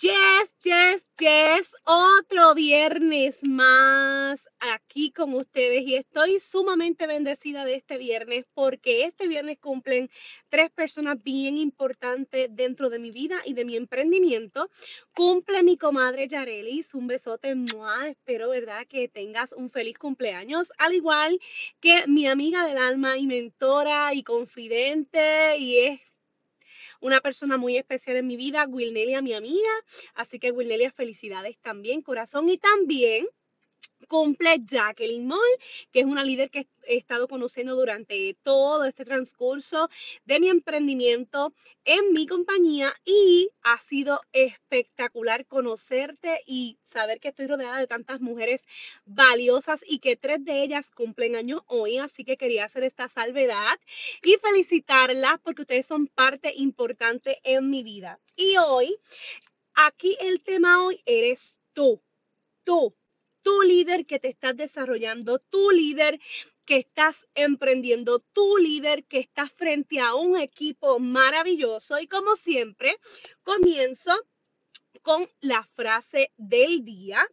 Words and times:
Yes, 0.00 0.54
yes, 0.62 1.10
yes, 1.18 1.74
otro 1.84 2.54
viernes 2.54 3.40
más 3.42 4.48
aquí 4.60 5.10
con 5.10 5.34
ustedes 5.34 5.82
y 5.82 5.96
estoy 5.96 6.40
sumamente 6.40 7.06
bendecida 7.06 7.64
de 7.66 7.74
este 7.74 7.98
viernes 7.98 8.46
porque 8.54 9.04
este 9.04 9.28
viernes 9.28 9.58
cumplen 9.58 10.08
tres 10.48 10.70
personas 10.70 11.22
bien 11.22 11.58
importantes 11.58 12.48
dentro 12.52 12.88
de 12.88 13.00
mi 13.00 13.10
vida 13.10 13.40
y 13.44 13.52
de 13.52 13.64
mi 13.64 13.76
emprendimiento. 13.76 14.70
Cumple 15.14 15.62
mi 15.62 15.76
comadre 15.76 16.26
Yarelis, 16.26 16.94
un 16.94 17.08
besote, 17.08 17.54
¡mua! 17.54 18.08
espero 18.08 18.48
verdad 18.50 18.86
que 18.86 19.08
tengas 19.08 19.52
un 19.52 19.68
feliz 19.68 19.98
cumpleaños, 19.98 20.72
al 20.78 20.94
igual 20.94 21.38
que 21.80 22.06
mi 22.06 22.26
amiga 22.26 22.64
del 22.66 22.78
alma 22.78 23.18
y 23.18 23.26
mentora 23.26 24.14
y 24.14 24.22
confidente 24.22 25.58
y 25.58 25.78
es 25.78 26.11
una 27.02 27.20
persona 27.20 27.58
muy 27.58 27.76
especial 27.76 28.16
en 28.16 28.26
mi 28.26 28.36
vida, 28.36 28.66
Wilnelia, 28.66 29.20
mi 29.20 29.34
amiga. 29.34 29.70
Así 30.14 30.38
que 30.38 30.52
Wilnelia, 30.52 30.90
felicidades 30.90 31.58
también, 31.60 32.00
corazón. 32.00 32.48
Y 32.48 32.56
también 32.56 33.26
cumple 34.12 34.58
Jacqueline 34.66 35.26
Moll, 35.26 35.58
que 35.90 36.00
es 36.00 36.04
una 36.04 36.22
líder 36.22 36.50
que 36.50 36.68
he 36.84 36.98
estado 36.98 37.28
conociendo 37.28 37.74
durante 37.74 38.36
todo 38.42 38.84
este 38.84 39.06
transcurso 39.06 39.88
de 40.26 40.38
mi 40.38 40.48
emprendimiento 40.48 41.54
en 41.84 42.12
mi 42.12 42.26
compañía 42.26 42.92
y 43.06 43.48
ha 43.62 43.80
sido 43.80 44.20
espectacular 44.32 45.46
conocerte 45.46 46.42
y 46.46 46.78
saber 46.82 47.20
que 47.20 47.28
estoy 47.28 47.46
rodeada 47.46 47.78
de 47.78 47.86
tantas 47.86 48.20
mujeres 48.20 48.66
valiosas 49.06 49.82
y 49.86 49.98
que 49.98 50.16
tres 50.16 50.44
de 50.44 50.62
ellas 50.62 50.90
cumplen 50.90 51.34
año 51.34 51.64
hoy, 51.66 51.96
así 51.96 52.22
que 52.22 52.36
quería 52.36 52.66
hacer 52.66 52.82
esta 52.82 53.08
salvedad 53.08 53.80
y 54.22 54.36
felicitarlas 54.36 55.38
porque 55.42 55.62
ustedes 55.62 55.86
son 55.86 56.06
parte 56.08 56.52
importante 56.54 57.38
en 57.44 57.70
mi 57.70 57.82
vida. 57.82 58.20
Y 58.36 58.56
hoy, 58.58 58.98
aquí 59.74 60.16
el 60.20 60.42
tema 60.42 60.84
hoy 60.84 61.00
eres 61.06 61.60
tú, 61.72 62.02
tú 62.64 62.94
tu 63.42 63.62
líder 63.62 64.06
que 64.06 64.18
te 64.18 64.28
estás 64.28 64.56
desarrollando, 64.56 65.38
tu 65.38 65.70
líder 65.70 66.18
que 66.64 66.76
estás 66.76 67.26
emprendiendo, 67.34 68.20
tu 68.20 68.56
líder 68.56 69.04
que 69.04 69.18
está 69.18 69.48
frente 69.48 70.00
a 70.00 70.14
un 70.14 70.38
equipo 70.38 70.98
maravilloso. 70.98 71.98
Y 71.98 72.06
como 72.06 72.36
siempre, 72.36 72.96
comienzo 73.42 74.12
con 75.02 75.28
la 75.40 75.64
frase 75.74 76.32
del 76.36 76.84
día 76.84 77.26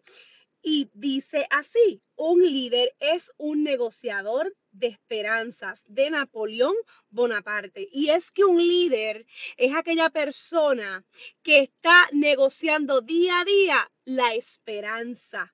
y 0.62 0.90
dice 0.94 1.48
así, 1.52 2.02
un 2.16 2.42
líder 2.42 2.94
es 3.00 3.32
un 3.38 3.64
negociador 3.64 4.54
de 4.72 4.88
esperanzas 4.88 5.84
de 5.88 6.10
Napoleón 6.10 6.76
Bonaparte. 7.10 7.88
Y 7.92 8.10
es 8.10 8.32
que 8.32 8.44
un 8.44 8.58
líder 8.58 9.26
es 9.58 9.74
aquella 9.74 10.10
persona 10.10 11.06
que 11.44 11.60
está 11.60 12.10
negociando 12.12 13.02
día 13.02 13.40
a 13.40 13.46
día 13.46 13.92
la 14.04 14.34
esperanza 14.34 15.54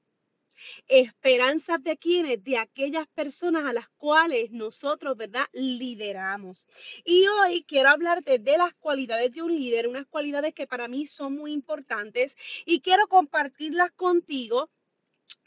Esperanzas 0.87 1.83
de 1.83 1.97
quienes, 1.97 2.43
de 2.43 2.57
aquellas 2.57 3.07
personas 3.07 3.65
a 3.65 3.73
las 3.73 3.89
cuales 3.89 4.51
nosotros, 4.51 5.17
¿verdad? 5.17 5.45
Lideramos. 5.53 6.67
Y 7.03 7.27
hoy 7.27 7.63
quiero 7.67 7.89
hablarte 7.89 8.39
de 8.39 8.57
las 8.57 8.73
cualidades 8.75 9.31
de 9.31 9.41
un 9.41 9.55
líder, 9.55 9.87
unas 9.87 10.05
cualidades 10.07 10.53
que 10.53 10.67
para 10.67 10.87
mí 10.87 11.05
son 11.05 11.35
muy 11.35 11.53
importantes 11.53 12.35
y 12.65 12.81
quiero 12.81 13.07
compartirlas 13.07 13.91
contigo 13.91 14.69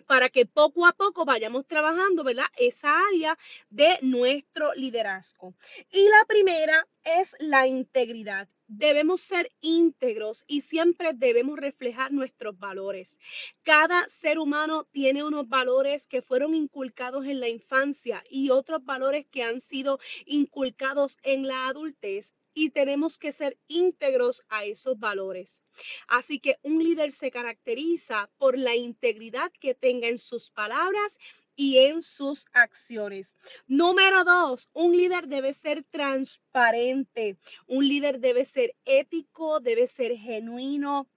para 0.07 0.31
que 0.31 0.47
poco 0.47 0.87
a 0.87 0.93
poco 0.95 1.25
vayamos 1.25 1.67
trabajando, 1.67 2.25
¿verdad? 2.25 2.47
Esa 2.57 2.99
área 3.09 3.39
de 3.69 3.99
nuestro 4.01 4.73
liderazgo. 4.75 5.55
Y 5.91 6.03
la 6.03 6.25
primera 6.27 6.89
es 7.05 7.37
la 7.41 7.67
integridad. 7.67 8.49
Debemos 8.71 9.23
ser 9.23 9.51
íntegros 9.63 10.45
y 10.47 10.61
siempre 10.61 11.13
debemos 11.15 11.59
reflejar 11.59 12.13
nuestros 12.13 12.59
valores. 12.59 13.19
Cada 13.63 14.07
ser 14.11 14.39
humano 14.39 14.85
tiene 14.85 15.25
unos 15.25 15.49
valores 15.49 16.07
que 16.07 16.21
fueron 16.21 16.55
inculcados 16.55 17.25
en 17.25 17.41
la 17.41 17.49
infancia 17.49 18.23
y 18.29 18.51
otros 18.51 18.85
valores 18.85 19.27
que 19.31 19.43
han 19.43 19.63
sido 19.63 19.99
inculcados 20.27 21.17
en 21.23 21.47
la 21.47 21.69
adultez 21.69 22.35
y 22.53 22.71
tenemos 22.71 23.19
que 23.19 23.33
ser 23.33 23.59
íntegros 23.69 24.45
a 24.49 24.67
esos 24.67 24.99
valores. 24.99 25.63
Así 26.07 26.39
que 26.39 26.59
un 26.63 26.83
líder 26.83 27.13
se 27.13 27.31
caracteriza 27.31 28.31
por 28.37 28.59
la 28.59 28.77
integridad 28.77 29.51
que 29.61 29.75
tenga 29.75 30.09
en 30.09 30.19
sus 30.19 30.51
palabras 30.51 31.17
y 31.59 31.79
en 31.79 32.03
sus 32.03 32.47
acciones. 32.53 33.35
Número 33.67 34.23
dos, 34.23 34.71
un 34.75 34.97
líder 34.97 35.27
debe 35.27 35.53
ser 35.53 35.83
transparente, 35.91 37.37
un 37.67 37.87
líder 37.87 38.21
debe 38.21 38.45
ser 38.45 38.77
ético, 38.85 39.59
debe 39.59 39.89
ser 39.89 40.17
genuino, 40.17 41.09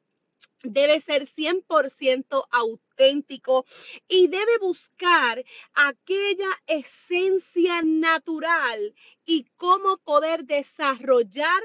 debe 0.64 1.00
ser 1.00 1.28
100% 1.28 2.48
auténtico 2.50 3.66
y 4.08 4.30
debe 4.30 4.58
buscar 4.60 5.46
aquella 5.76 6.50
esencia 6.66 7.84
natural 7.84 8.96
y 9.24 9.46
cómo 9.58 9.98
poder 9.98 10.46
desarrollar 10.46 11.62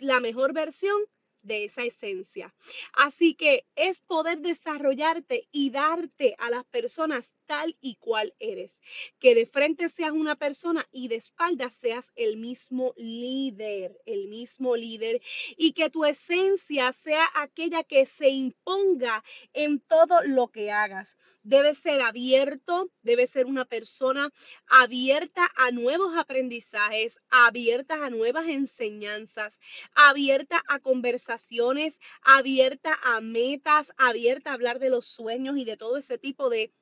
la 0.00 0.18
mejor 0.20 0.54
versión 0.54 0.98
de 1.44 1.64
esa 1.64 1.82
esencia. 1.82 2.54
Así 2.94 3.34
que 3.34 3.66
es 3.76 4.00
poder 4.00 4.40
desarrollarte 4.40 5.46
y 5.52 5.70
darte 5.70 6.34
a 6.38 6.50
las 6.50 6.64
personas 6.64 7.34
tal 7.46 7.76
y 7.80 7.96
cual 7.96 8.34
eres. 8.38 8.80
Que 9.18 9.34
de 9.34 9.46
frente 9.46 9.88
seas 9.88 10.12
una 10.12 10.36
persona 10.36 10.86
y 10.92 11.08
de 11.08 11.16
espaldas 11.16 11.74
seas 11.74 12.12
el 12.16 12.36
mismo 12.36 12.94
líder, 12.96 14.00
el 14.06 14.28
mismo 14.28 14.76
líder. 14.76 15.20
Y 15.56 15.72
que 15.72 15.90
tu 15.90 16.04
esencia 16.04 16.92
sea 16.92 17.28
aquella 17.34 17.84
que 17.84 18.06
se 18.06 18.28
imponga 18.28 19.22
en 19.52 19.80
todo 19.80 20.22
lo 20.24 20.48
que 20.48 20.70
hagas. 20.70 21.16
Debe 21.42 21.74
ser 21.74 22.00
abierto, 22.00 22.90
debe 23.02 23.26
ser 23.26 23.46
una 23.46 23.64
persona 23.64 24.30
abierta 24.66 25.50
a 25.56 25.70
nuevos 25.70 26.16
aprendizajes, 26.16 27.20
abierta 27.28 28.04
a 28.04 28.10
nuevas 28.10 28.48
enseñanzas, 28.48 29.58
abierta 29.94 30.62
a 30.68 30.78
conversaciones 30.80 31.98
abierta 32.22 32.98
a 33.04 33.20
metas, 33.20 33.92
abierta 33.96 34.50
a 34.50 34.54
hablar 34.54 34.78
de 34.78 34.90
los 34.90 35.06
sueños 35.06 35.56
y 35.58 35.64
de 35.64 35.76
todo 35.76 35.96
ese 35.96 36.18
tipo 36.18 36.48
de 36.50 36.72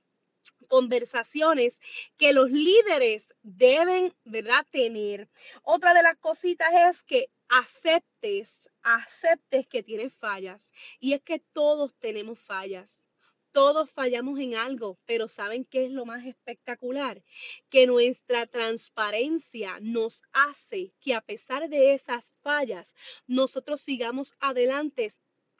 conversaciones 0.68 1.80
que 2.16 2.32
los 2.32 2.50
líderes 2.50 3.34
deben, 3.42 4.14
¿verdad?, 4.24 4.66
tener. 4.70 5.28
Otra 5.62 5.94
de 5.94 6.02
las 6.02 6.16
cositas 6.16 6.70
es 6.72 7.02
que 7.02 7.30
aceptes, 7.48 8.68
aceptes 8.82 9.66
que 9.66 9.82
tienes 9.82 10.14
fallas. 10.14 10.72
Y 10.98 11.12
es 11.12 11.22
que 11.22 11.38
todos 11.38 11.94
tenemos 11.98 12.38
fallas. 12.38 13.04
Todos 13.52 13.90
fallamos 13.90 14.40
en 14.40 14.54
algo, 14.54 14.98
pero 15.04 15.28
¿saben 15.28 15.66
qué 15.66 15.84
es 15.84 15.90
lo 15.90 16.06
más 16.06 16.24
espectacular? 16.24 17.22
Que 17.68 17.86
nuestra 17.86 18.46
transparencia 18.46 19.78
nos 19.82 20.22
hace 20.32 20.94
que 21.02 21.14
a 21.14 21.20
pesar 21.20 21.68
de 21.68 21.92
esas 21.92 22.32
fallas, 22.40 22.94
nosotros 23.26 23.82
sigamos 23.82 24.34
adelante 24.40 25.12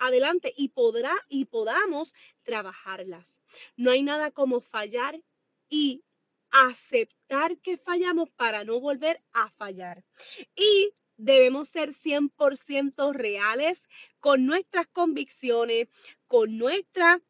adelante 0.03 0.53
y 0.57 0.69
podrá 0.69 1.15
y 1.29 1.47
podamos 1.47 2.15
trabajarlas. 2.43 3.41
No 3.77 3.91
hay 3.91 4.03
nada 4.03 4.31
como 4.31 4.61
fallar 4.61 5.21
y 5.69 6.05
aceptar 6.51 7.59
que 7.59 7.79
fallamos 7.79 8.31
para 8.31 8.65
no 8.65 8.81
volver 8.81 9.23
a 9.33 9.51
fallar. 9.51 10.05
Y 10.55 10.93
debemos 11.17 11.69
ser 11.69 11.93
100% 11.93 13.13
reales 13.13 13.89
con 14.21 14.45
nuestras 14.47 14.87
convicciones, 14.89 15.89
con 16.27 16.59
nuestra 16.59 17.21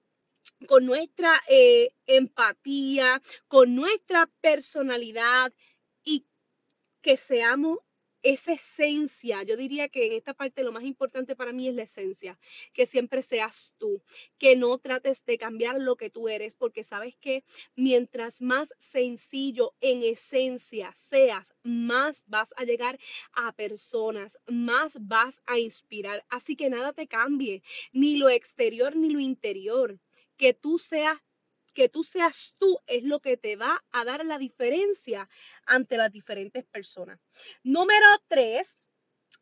con 0.67 0.87
nuestra 0.87 1.41
eh, 1.49 1.95
empatía, 2.07 3.23
con 3.47 3.77
nuestra 3.77 4.29
personalidad 4.41 5.53
y 6.03 6.27
que 7.01 7.17
seamos 7.17 7.79
esa 8.23 8.53
esencia, 8.53 9.43
yo 9.43 9.57
diría 9.57 9.89
que 9.89 10.07
en 10.07 10.13
esta 10.13 10.35
parte 10.35 10.63
lo 10.63 10.73
más 10.73 10.85
importante 10.85 11.37
para 11.37 11.53
mí 11.53 11.69
es 11.69 11.75
la 11.75 11.83
esencia, 11.83 12.39
que 12.73 12.87
siempre 12.87 13.23
seas 13.23 13.75
tú, 13.79 14.03
que 14.39 14.57
no 14.57 14.79
trates 14.79 15.25
de 15.25 15.39
cambiar 15.39 15.81
lo 15.81 15.97
que 15.97 16.11
tú 16.11 16.29
eres, 16.29 16.55
porque 16.55 16.85
sabes 16.85 17.17
que 17.17 17.45
mientras 17.75 18.43
más 18.43 18.75
sencillo 18.79 19.75
en 19.81 20.03
esencia 20.03 20.93
seas, 20.95 21.53
más 21.63 22.25
vas 22.29 22.55
a 22.57 22.65
llegar 22.65 22.99
a 23.33 23.53
personas, 23.53 24.39
más 24.47 24.93
vas 25.01 25.41
a 25.47 25.59
inspirar. 25.59 26.25
Así 26.29 26.57
que 26.57 26.71
nada 26.71 26.93
te 26.93 27.07
cambie, 27.07 27.63
ni 27.93 28.17
lo 28.17 28.29
exterior 28.29 28.97
ni 28.97 29.11
lo 29.11 29.21
interior, 29.21 29.99
que 30.37 30.55
tú 30.55 30.79
seas 30.79 31.19
que 31.73 31.89
tú 31.89 32.05
seas 32.05 32.55
tú 32.59 32.79
es 32.87 33.03
lo 33.05 33.21
que 33.21 33.37
te 33.37 33.57
va 33.57 33.83
a 33.91 34.05
dar 34.05 34.25
la 34.25 34.39
diferencia 34.39 35.29
ante 35.67 35.97
las 35.97 36.13
diferentes 36.13 36.65
personas. 36.65 37.19
Número 37.63 38.07
tres, 38.29 38.79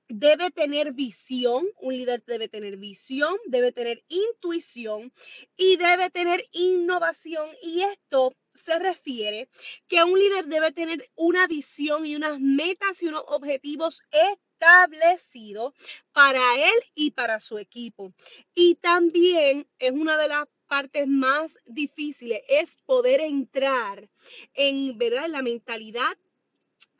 debe 0.09 0.51
tener 0.51 0.93
visión, 0.93 1.65
un 1.81 1.97
líder 1.97 2.25
debe 2.27 2.49
tener 2.49 2.77
visión, 2.77 3.37
debe 3.47 3.73
tener 3.73 4.05
intuición 4.09 5.13
y 5.57 5.77
debe 5.77 6.11
tener 6.11 6.45
innovación. 6.53 7.49
Y 7.63 7.83
esto 7.83 8.35
se 8.55 8.79
refiere 8.79 9.49
que 9.87 10.03
un 10.03 10.19
líder 10.19 10.47
debe 10.47 10.73
tener 10.73 11.11
una 11.15 11.47
visión 11.47 12.05
y 12.05 12.17
unas 12.17 12.41
metas 12.41 13.03
y 13.03 13.07
unos 13.07 13.25
objetivos 13.29 14.03
establecidos 14.11 15.75
para 16.13 16.41
él 16.57 16.75
y 16.95 17.13
para 17.13 17.41
su 17.41 17.59
equipo. 17.59 18.13
Y 18.55 18.75
también 18.77 19.69
es 19.79 19.93
una 19.93 20.17
de 20.17 20.29
las 20.29 20.47
partes 20.71 21.09
más 21.09 21.59
difíciles 21.67 22.43
es 22.49 22.77
poder 22.87 23.21
entrar 23.21 24.09
en, 24.55 24.97
¿verdad? 24.97 25.27
la 25.27 25.43
mentalidad 25.43 26.17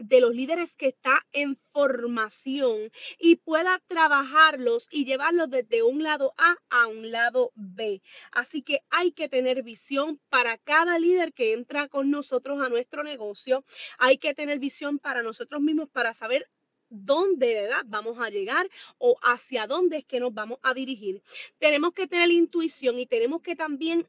de 0.01 0.21
los 0.21 0.35
líderes 0.35 0.75
que 0.75 0.89
está 0.89 1.25
en 1.31 1.57
formación 1.73 2.91
y 3.19 3.37
pueda 3.37 3.81
trabajarlos 3.87 4.89
y 4.91 5.05
llevarlos 5.05 5.51
desde 5.51 5.85
un 5.85 6.03
lado 6.03 6.35
A 6.37 6.57
a 6.69 6.89
un 6.89 7.13
lado 7.13 7.53
B. 7.55 8.03
Así 8.33 8.63
que 8.63 8.83
hay 8.91 9.13
que 9.13 9.29
tener 9.29 9.63
visión 9.63 10.21
para 10.31 10.59
cada 10.59 10.99
líder 10.99 11.33
que 11.33 11.53
entra 11.53 11.87
con 11.87 12.11
nosotros 12.11 12.61
a 12.61 12.69
nuestro 12.69 13.05
negocio. 13.05 13.63
Hay 13.99 14.19
que 14.19 14.35
tener 14.35 14.59
visión 14.59 14.99
para 14.99 15.23
nosotros 15.23 15.61
mismos 15.61 15.89
para 15.91 16.13
saber 16.13 16.49
dónde 16.91 17.55
¿verdad? 17.55 17.83
vamos 17.87 18.19
a 18.21 18.29
llegar 18.29 18.69
o 18.99 19.17
hacia 19.23 19.67
dónde 19.67 19.99
es 19.99 20.05
que 20.05 20.21
nos 20.21 20.35
vamos 20.35 20.59
a 20.63 20.75
dirigir. 20.75 21.23
Tenemos 21.59 21.93
que 21.93 22.07
tener 22.07 22.31
intuición 22.31 22.99
y 22.99 23.07
tenemos 23.07 23.41
que 23.41 23.57
también, 23.57 24.07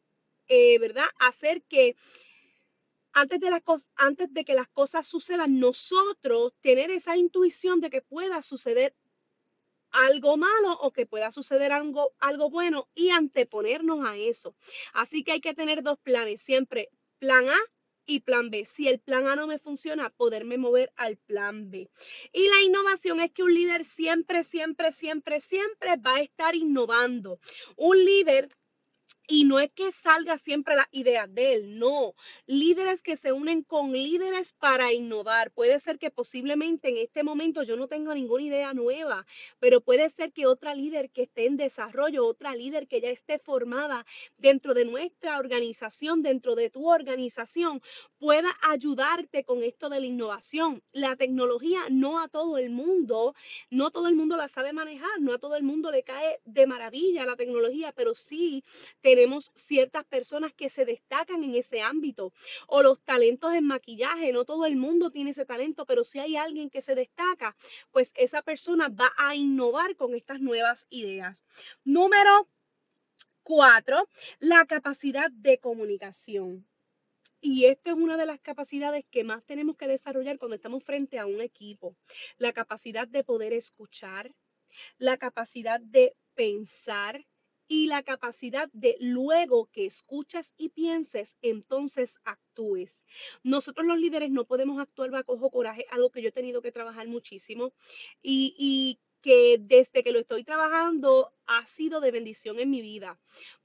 eh, 0.47 0.77
¿verdad?, 0.79 1.05
hacer 1.19 1.61
que 1.63 1.95
antes 3.13 3.39
de, 3.39 3.49
las 3.49 3.61
antes 3.95 4.33
de 4.33 4.43
que 4.43 4.53
las 4.53 4.67
cosas 4.67 5.07
sucedan, 5.07 5.59
nosotros 5.59 6.53
tener 6.61 6.91
esa 6.91 7.17
intuición 7.17 7.81
de 7.81 7.89
que 7.89 8.01
pueda 8.01 8.41
suceder 8.41 8.95
algo 9.91 10.37
malo 10.37 10.71
o 10.81 10.91
que 10.91 11.05
pueda 11.05 11.31
suceder 11.31 11.71
algo, 11.71 12.13
algo 12.19 12.49
bueno 12.49 12.87
y 12.95 13.09
anteponernos 13.09 14.05
a 14.05 14.15
eso. 14.15 14.55
Así 14.93 15.23
que 15.23 15.33
hay 15.33 15.41
que 15.41 15.53
tener 15.53 15.83
dos 15.83 15.99
planes, 15.99 16.41
siempre 16.41 16.89
plan 17.19 17.49
A 17.49 17.57
y 18.05 18.21
plan 18.21 18.49
B. 18.49 18.65
Si 18.65 18.87
el 18.87 18.99
plan 18.99 19.27
A 19.27 19.35
no 19.35 19.47
me 19.47 19.59
funciona, 19.59 20.09
poderme 20.09 20.57
mover 20.57 20.91
al 20.95 21.17
plan 21.17 21.69
B. 21.69 21.89
Y 22.33 22.47
la 22.49 22.61
innovación 22.61 23.19
es 23.19 23.31
que 23.31 23.43
un 23.43 23.53
líder 23.53 23.85
siempre, 23.85 24.43
siempre, 24.43 24.91
siempre, 24.91 25.39
siempre 25.41 25.97
va 25.97 26.15
a 26.15 26.21
estar 26.21 26.55
innovando. 26.55 27.39
Un 27.75 28.03
líder 28.03 28.49
y 29.31 29.45
no 29.45 29.59
es 29.59 29.71
que 29.71 29.93
salga 29.93 30.37
siempre 30.37 30.75
la 30.75 30.89
idea 30.91 31.25
de 31.25 31.53
él, 31.53 31.79
no. 31.79 32.15
Líderes 32.47 33.01
que 33.01 33.15
se 33.15 33.31
unen 33.31 33.63
con 33.63 33.93
líderes 33.93 34.51
para 34.51 34.91
innovar. 34.91 35.51
Puede 35.51 35.79
ser 35.79 35.97
que 35.99 36.11
posiblemente 36.11 36.89
en 36.89 36.97
este 36.97 37.23
momento 37.23 37.63
yo 37.63 37.77
no 37.77 37.87
tenga 37.87 38.13
ninguna 38.13 38.43
idea 38.43 38.73
nueva, 38.73 39.25
pero 39.57 39.79
puede 39.79 40.09
ser 40.09 40.33
que 40.33 40.47
otra 40.47 40.75
líder 40.75 41.11
que 41.11 41.23
esté 41.23 41.45
en 41.45 41.55
desarrollo, 41.55 42.27
otra 42.27 42.53
líder 42.55 42.89
que 42.89 42.99
ya 42.99 43.07
esté 43.07 43.39
formada 43.39 44.05
dentro 44.37 44.73
de 44.73 44.83
nuestra 44.83 45.39
organización, 45.39 46.23
dentro 46.23 46.55
de 46.55 46.69
tu 46.69 46.89
organización, 46.89 47.81
pueda 48.19 48.53
ayudarte 48.61 49.45
con 49.45 49.63
esto 49.63 49.87
de 49.87 50.01
la 50.01 50.05
innovación. 50.07 50.83
La 50.91 51.15
tecnología 51.15 51.79
no 51.89 52.19
a 52.19 52.27
todo 52.27 52.57
el 52.57 52.69
mundo, 52.69 53.33
no 53.69 53.91
todo 53.91 54.09
el 54.09 54.15
mundo 54.17 54.35
la 54.35 54.49
sabe 54.49 54.73
manejar, 54.73 55.21
no 55.21 55.33
a 55.33 55.39
todo 55.39 55.55
el 55.55 55.63
mundo 55.63 55.89
le 55.89 56.03
cae 56.03 56.41
de 56.43 56.67
maravilla 56.67 57.25
la 57.25 57.37
tecnología, 57.37 57.93
pero 57.93 58.13
sí 58.13 58.65
tenemos 58.99 59.20
tenemos 59.21 59.51
ciertas 59.53 60.03
personas 60.05 60.51
que 60.51 60.71
se 60.71 60.83
destacan 60.83 61.43
en 61.43 61.53
ese 61.53 61.83
ámbito. 61.83 62.33
O 62.65 62.81
los 62.81 62.99
talentos 63.03 63.53
en 63.53 63.67
maquillaje, 63.67 64.33
no 64.33 64.45
todo 64.45 64.65
el 64.65 64.77
mundo 64.77 65.11
tiene 65.11 65.29
ese 65.29 65.45
talento, 65.45 65.85
pero 65.85 66.03
si 66.03 66.17
hay 66.17 66.37
alguien 66.37 66.71
que 66.71 66.81
se 66.81 66.95
destaca, 66.95 67.55
pues 67.91 68.11
esa 68.15 68.41
persona 68.41 68.89
va 68.89 69.11
a 69.17 69.35
innovar 69.35 69.95
con 69.95 70.15
estas 70.15 70.41
nuevas 70.41 70.87
ideas. 70.89 71.43
Número 71.83 72.47
cuatro, 73.43 74.09
la 74.39 74.65
capacidad 74.65 75.29
de 75.29 75.59
comunicación. 75.59 76.67
Y 77.41 77.65
esta 77.65 77.91
es 77.91 77.97
una 77.97 78.17
de 78.17 78.25
las 78.25 78.39
capacidades 78.39 79.05
que 79.11 79.23
más 79.23 79.45
tenemos 79.45 79.77
que 79.77 79.87
desarrollar 79.87 80.39
cuando 80.39 80.55
estamos 80.55 80.83
frente 80.83 81.19
a 81.19 81.27
un 81.27 81.41
equipo. 81.41 81.95
La 82.39 82.53
capacidad 82.53 83.07
de 83.07 83.23
poder 83.23 83.53
escuchar, 83.53 84.33
la 84.97 85.17
capacidad 85.17 85.79
de 85.79 86.15
pensar, 86.33 87.23
y 87.71 87.87
la 87.87 88.03
capacidad 88.03 88.67
de 88.73 88.97
luego 88.99 89.67
que 89.71 89.85
escuchas 89.85 90.53
y 90.57 90.67
pienses, 90.67 91.37
entonces 91.41 92.19
actúes. 92.25 93.01
Nosotros 93.43 93.87
los 93.87 93.97
líderes 93.97 94.29
no 94.29 94.43
podemos 94.43 94.77
actuar 94.77 95.09
bajo 95.09 95.49
coraje, 95.49 95.85
algo 95.89 96.09
que 96.09 96.21
yo 96.21 96.27
he 96.27 96.33
tenido 96.33 96.61
que 96.61 96.73
trabajar 96.73 97.07
muchísimo 97.07 97.71
y, 98.21 98.53
y 98.57 98.99
que 99.21 99.57
desde 99.57 100.03
que 100.03 100.11
lo 100.11 100.19
estoy 100.19 100.43
trabajando 100.43 101.33
ha 101.45 101.65
sido 101.65 102.01
de 102.01 102.11
bendición 102.11 102.59
en 102.59 102.69
mi 102.69 102.81
vida. 102.81 103.17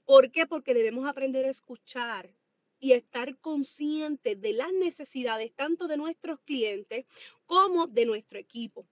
¿Por 0.05 0.31
qué? 0.31 0.47
Porque 0.47 0.73
debemos 0.73 1.05
aprender 1.05 1.43
a 1.43 1.49
escuchar 1.49 2.33
y 2.79 2.93
estar 2.93 3.37
conscientes 3.39 4.39
de 4.39 4.53
las 4.53 4.71
necesidades 4.71 5.53
tanto 5.53 5.89
de 5.89 5.97
nuestros 5.97 6.39
clientes 6.45 7.05
como 7.45 7.87
de 7.87 8.05
nuestro 8.05 8.39
equipo. 8.39 8.87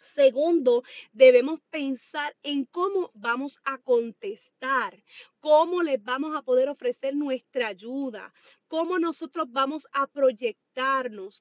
Segundo, 0.00 0.82
debemos 1.12 1.60
pensar 1.70 2.34
en 2.42 2.64
cómo 2.64 3.10
vamos 3.14 3.60
a 3.64 3.78
contestar, 3.78 5.02
cómo 5.40 5.82
les 5.82 6.02
vamos 6.02 6.34
a 6.34 6.42
poder 6.42 6.68
ofrecer 6.68 7.14
nuestra 7.14 7.68
ayuda, 7.68 8.32
cómo 8.66 8.98
nosotros 8.98 9.46
vamos 9.50 9.86
a 9.92 10.06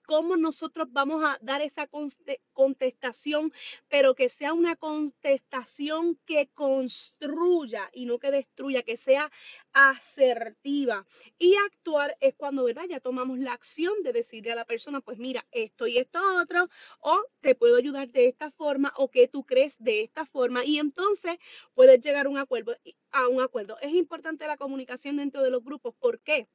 cómo 0.06 0.38
nosotros 0.38 0.88
vamos 0.92 1.24
a 1.24 1.38
dar 1.42 1.62
esa 1.62 1.90
contestación, 2.54 3.52
pero 3.88 4.16
que 4.16 4.30
sea 4.30 4.54
una 4.54 4.76
contestación 4.76 6.20
que 6.26 6.50
construya 6.54 7.90
y 7.94 8.06
no 8.06 8.20
que 8.20 8.32
destruya, 8.32 8.84
que 8.84 8.98
sea 8.98 9.32
asertiva. 9.74 11.06
Y 11.38 11.56
actuar 11.56 12.16
es 12.20 12.36
cuando, 12.36 12.64
¿verdad? 12.64 12.86
Ya 12.90 13.00
tomamos 13.00 13.40
la 13.40 13.54
acción 13.54 13.94
de 14.04 14.14
decirle 14.14 14.52
a 14.52 14.56
la 14.56 14.66
persona, 14.66 15.02
pues 15.02 15.18
mira, 15.18 15.46
esto 15.52 15.88
y 15.88 15.98
esto 15.98 16.20
otro, 16.40 16.70
o 17.00 17.22
te 17.42 17.56
puedo 17.56 17.78
ayudar 17.78 18.10
de 18.10 18.28
esta 18.28 18.52
forma, 18.52 18.94
o 18.98 19.10
que 19.10 19.28
tú 19.28 19.44
crees 19.46 19.78
de 19.80 20.02
esta 20.02 20.26
forma, 20.26 20.64
y 20.64 20.78
entonces 20.78 21.38
puedes 21.74 22.00
llegar. 22.02 22.20
A 22.20 23.28
un 23.28 23.42
acuerdo. 23.42 23.78
Es 23.82 23.94
importante 23.94 24.46
la 24.46 24.58
comunicación 24.58 25.18
dentro 25.18 25.42
de 25.42 25.50
los 25.50 25.64
grupos. 25.64 25.96
¿Por 25.96 26.20
qué? 26.20 26.48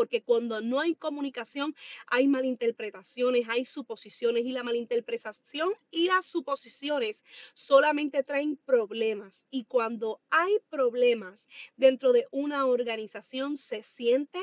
Porque 0.00 0.22
cuando 0.22 0.62
no 0.62 0.80
hay 0.80 0.94
comunicación 0.94 1.76
hay 2.06 2.26
malinterpretaciones, 2.26 3.46
hay 3.50 3.66
suposiciones 3.66 4.46
y 4.46 4.52
la 4.52 4.62
malinterpretación 4.62 5.74
y 5.90 6.06
las 6.06 6.24
suposiciones 6.24 7.22
solamente 7.52 8.22
traen 8.22 8.56
problemas. 8.56 9.44
Y 9.50 9.64
cuando 9.64 10.22
hay 10.30 10.56
problemas 10.70 11.46
dentro 11.76 12.14
de 12.14 12.26
una 12.30 12.64
organización 12.64 13.58
se 13.58 13.82
siente 13.82 14.38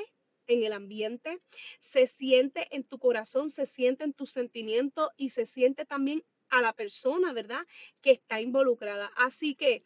en 0.46 0.64
el 0.64 0.74
ambiente, 0.74 1.42
se 1.80 2.06
siente 2.06 2.68
en 2.70 2.84
tu 2.84 3.00
corazón, 3.00 3.50
se 3.50 3.66
siente 3.66 4.04
en 4.04 4.14
tus 4.14 4.30
sentimientos 4.30 5.10
y 5.18 5.30
se 5.30 5.48
siente 5.48 5.86
también 5.86 6.24
a 6.50 6.62
la 6.62 6.74
persona, 6.74 7.34
¿verdad? 7.34 7.66
Que 8.02 8.12
está 8.12 8.42
involucrada. 8.42 9.12
Así 9.16 9.56
que 9.56 9.84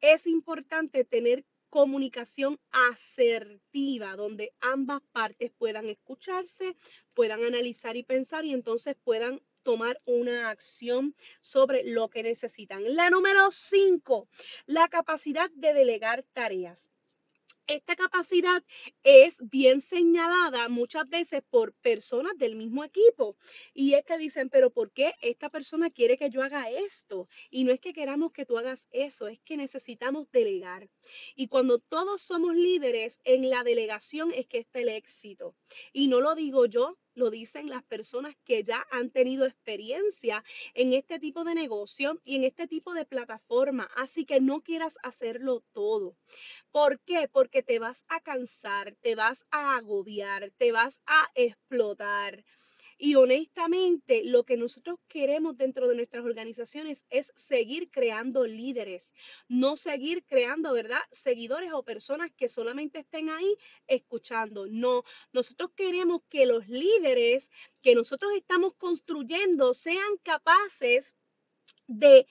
es 0.00 0.26
importante 0.26 1.04
tener 1.04 1.44
comunicación 1.74 2.60
asertiva, 2.70 4.14
donde 4.14 4.54
ambas 4.60 5.00
partes 5.10 5.50
puedan 5.58 5.88
escucharse, 5.88 6.76
puedan 7.14 7.42
analizar 7.42 7.96
y 7.96 8.04
pensar 8.04 8.44
y 8.44 8.54
entonces 8.54 8.94
puedan 9.02 9.42
tomar 9.64 10.00
una 10.04 10.50
acción 10.50 11.16
sobre 11.40 11.82
lo 11.82 12.10
que 12.10 12.22
necesitan. 12.22 12.94
La 12.94 13.10
número 13.10 13.50
cinco, 13.50 14.28
la 14.66 14.86
capacidad 14.86 15.50
de 15.50 15.74
delegar 15.74 16.22
tareas. 16.32 16.92
Esta 17.66 17.96
capacidad 17.96 18.62
es 19.02 19.36
bien 19.40 19.80
señalada 19.80 20.68
muchas 20.68 21.08
veces 21.08 21.42
por 21.48 21.72
personas 21.74 22.36
del 22.36 22.56
mismo 22.56 22.84
equipo. 22.84 23.36
Y 23.72 23.94
es 23.94 24.04
que 24.04 24.18
dicen, 24.18 24.50
pero 24.50 24.70
¿por 24.70 24.92
qué 24.92 25.14
esta 25.22 25.48
persona 25.48 25.90
quiere 25.90 26.18
que 26.18 26.30
yo 26.30 26.42
haga 26.42 26.70
esto? 26.70 27.28
Y 27.50 27.64
no 27.64 27.72
es 27.72 27.80
que 27.80 27.92
queramos 27.92 28.32
que 28.32 28.46
tú 28.46 28.58
hagas 28.58 28.88
eso, 28.90 29.28
es 29.28 29.40
que 29.40 29.56
necesitamos 29.56 30.30
delegar. 30.30 30.88
Y 31.34 31.48
cuando 31.48 31.78
todos 31.78 32.22
somos 32.22 32.54
líderes, 32.54 33.20
en 33.24 33.48
la 33.48 33.64
delegación 33.64 34.32
es 34.32 34.46
que 34.46 34.58
está 34.58 34.80
el 34.80 34.88
éxito. 34.88 35.56
Y 35.92 36.08
no 36.08 36.20
lo 36.20 36.34
digo 36.34 36.66
yo, 36.66 36.98
lo 37.14 37.30
dicen 37.30 37.68
las 37.68 37.82
personas 37.84 38.36
que 38.44 38.62
ya 38.62 38.86
han 38.90 39.10
tenido 39.10 39.46
experiencia 39.46 40.44
en 40.74 40.92
este 40.92 41.18
tipo 41.18 41.44
de 41.44 41.54
negocio 41.54 42.20
y 42.24 42.36
en 42.36 42.44
este 42.44 42.66
tipo 42.66 42.94
de 42.94 43.04
plataforma. 43.04 43.88
Así 43.96 44.24
que 44.24 44.40
no 44.40 44.62
quieras 44.62 44.98
hacerlo 45.02 45.62
todo. 45.72 46.16
¿Por 46.70 47.00
qué? 47.00 47.28
Porque 47.28 47.62
te 47.62 47.78
vas 47.78 48.04
a 48.08 48.20
cansar, 48.20 48.96
te 49.00 49.14
vas 49.14 49.46
a 49.50 49.76
agobiar, 49.76 50.50
te 50.58 50.72
vas 50.72 51.00
a 51.06 51.30
explotar. 51.34 52.44
Y 52.98 53.14
honestamente, 53.16 54.22
lo 54.24 54.44
que 54.44 54.56
nosotros 54.56 54.98
queremos 55.08 55.56
dentro 55.56 55.88
de 55.88 55.96
nuestras 55.96 56.24
organizaciones 56.24 57.04
es 57.10 57.32
seguir 57.36 57.90
creando 57.90 58.46
líderes, 58.46 59.12
no 59.48 59.76
seguir 59.76 60.24
creando, 60.24 60.72
¿verdad? 60.72 61.00
Seguidores 61.12 61.72
o 61.72 61.82
personas 61.82 62.30
que 62.36 62.48
solamente 62.48 63.00
estén 63.00 63.30
ahí 63.30 63.56
escuchando. 63.86 64.66
No, 64.66 65.04
nosotros 65.32 65.70
queremos 65.76 66.22
que 66.28 66.46
los 66.46 66.68
líderes 66.68 67.50
que 67.82 67.94
nosotros 67.94 68.32
estamos 68.34 68.74
construyendo 68.74 69.74
sean 69.74 70.16
capaces 70.22 71.14
de, 71.86 72.26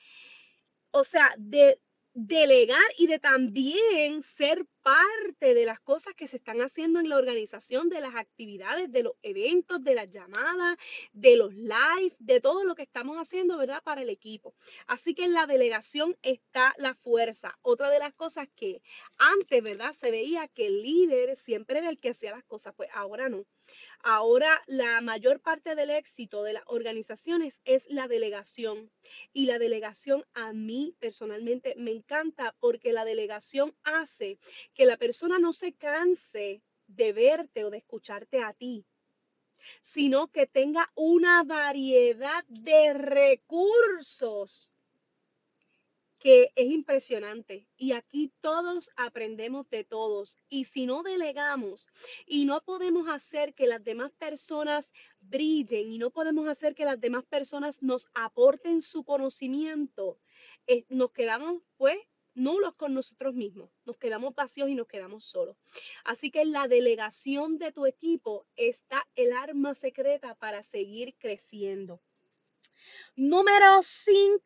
o 0.91 1.03
sea, 1.03 1.33
de 1.37 1.79
delegar 2.13 2.83
y 2.97 3.07
de 3.07 3.19
también 3.19 4.23
ser 4.23 4.65
parte 4.83 5.53
de 5.53 5.65
las 5.65 5.79
cosas 5.79 6.13
que 6.13 6.27
se 6.27 6.37
están 6.37 6.61
haciendo 6.61 6.99
en 6.99 7.09
la 7.09 7.17
organización, 7.17 7.89
de 7.89 8.01
las 8.01 8.15
actividades, 8.15 8.91
de 8.91 9.03
los 9.03 9.13
eventos, 9.21 9.83
de 9.83 9.95
las 9.95 10.11
llamadas, 10.11 10.77
de 11.13 11.37
los 11.37 11.53
live, 11.55 12.15
de 12.19 12.41
todo 12.41 12.63
lo 12.65 12.75
que 12.75 12.83
estamos 12.83 13.17
haciendo, 13.17 13.57
¿verdad? 13.57 13.81
Para 13.83 14.01
el 14.01 14.09
equipo. 14.09 14.53
Así 14.87 15.15
que 15.15 15.23
en 15.23 15.33
la 15.33 15.47
delegación 15.47 16.17
está 16.21 16.73
la 16.77 16.93
fuerza. 16.93 17.57
Otra 17.61 17.89
de 17.89 17.99
las 17.99 18.13
cosas 18.13 18.47
que 18.55 18.81
antes, 19.17 19.63
¿verdad? 19.63 19.93
Se 19.99 20.11
veía 20.11 20.47
que 20.49 20.67
el 20.67 20.83
líder 20.83 21.37
siempre 21.37 21.79
era 21.79 21.89
el 21.89 21.99
que 21.99 22.09
hacía 22.09 22.31
las 22.31 22.43
cosas, 22.43 22.73
pues 22.75 22.89
ahora 22.93 23.29
no. 23.29 23.45
Ahora 23.99 24.61
la 24.67 24.99
mayor 24.99 25.39
parte 25.39 25.75
del 25.75 25.89
éxito 25.89 26.43
de 26.43 26.53
las 26.53 26.63
organizaciones 26.67 27.61
es 27.63 27.89
la 27.89 28.07
delegación. 28.07 28.91
Y 29.31 29.45
la 29.45 29.59
delegación 29.59 30.25
a 30.33 30.51
mí 30.51 30.95
personalmente 30.99 31.73
me 31.77 31.91
encanta 31.91 32.55
porque 32.59 32.91
la 32.91 33.05
delegación 33.05 33.75
hace 33.83 34.37
que 34.73 34.85
la 34.85 34.97
persona 34.97 35.39
no 35.39 35.53
se 35.53 35.73
canse 35.73 36.61
de 36.87 37.13
verte 37.13 37.63
o 37.63 37.69
de 37.69 37.77
escucharte 37.77 38.43
a 38.43 38.53
ti, 38.53 38.85
sino 39.81 40.27
que 40.27 40.47
tenga 40.47 40.89
una 40.95 41.43
variedad 41.43 42.43
de 42.47 42.93
recursos 42.93 44.73
que 46.23 46.53
es 46.55 46.71
impresionante. 46.71 47.67
Y 47.75 47.91
aquí 47.91 48.31
todos 48.39 48.91
aprendemos 48.95 49.69
de 49.69 49.83
todos. 49.83 50.39
Y 50.47 50.63
si 50.63 50.85
no 50.85 51.03
delegamos 51.03 51.89
y 52.25 52.45
no 52.45 52.61
podemos 52.61 53.09
hacer 53.09 53.53
que 53.53 53.67
las 53.67 53.83
demás 53.83 54.13
personas 54.13 54.89
brillen 55.19 55.91
y 55.91 55.97
no 55.97 56.11
podemos 56.11 56.47
hacer 56.47 56.75
que 56.75 56.85
las 56.85 57.01
demás 57.01 57.25
personas 57.25 57.83
nos 57.83 58.07
aporten 58.13 58.81
su 58.81 59.03
conocimiento, 59.03 60.17
eh, 60.65 60.85
nos 60.87 61.11
quedamos 61.11 61.61
pues 61.75 61.97
nulos 62.35 62.75
con 62.75 62.93
nosotros 62.93 63.33
mismos, 63.33 63.69
nos 63.85 63.97
quedamos 63.97 64.33
vacíos 64.35 64.69
y 64.69 64.75
nos 64.75 64.87
quedamos 64.87 65.25
solos. 65.25 65.57
Así 66.03 66.31
que 66.31 66.41
en 66.41 66.51
la 66.51 66.67
delegación 66.67 67.57
de 67.57 67.71
tu 67.71 67.85
equipo 67.85 68.45
está 68.55 69.05
el 69.15 69.33
arma 69.33 69.75
secreta 69.75 70.35
para 70.35 70.63
seguir 70.63 71.15
creciendo. 71.17 72.01
Número 73.15 73.81
5, 73.81 74.41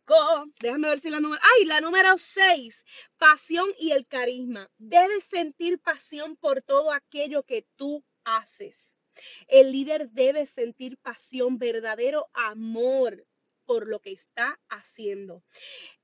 déjame 0.60 0.90
ver 0.90 1.00
si 1.00 1.10
la 1.10 1.20
número, 1.20 1.42
ay, 1.58 1.66
la 1.66 1.82
número 1.82 2.18
6, 2.18 2.84
pasión 3.18 3.68
y 3.80 3.92
el 3.92 4.06
carisma. 4.06 4.70
Debes 4.78 5.24
sentir 5.24 5.80
pasión 5.80 6.36
por 6.36 6.62
todo 6.62 6.92
aquello 6.92 7.44
que 7.44 7.66
tú 7.76 8.04
haces. 8.24 9.00
El 9.48 9.72
líder 9.72 10.12
debe 10.12 10.46
sentir 10.46 10.98
pasión, 10.98 11.58
verdadero 11.58 12.30
amor 12.34 13.26
por 13.68 13.88
lo 13.88 14.00
que 14.00 14.14
está 14.14 14.60
haciendo 14.70 15.44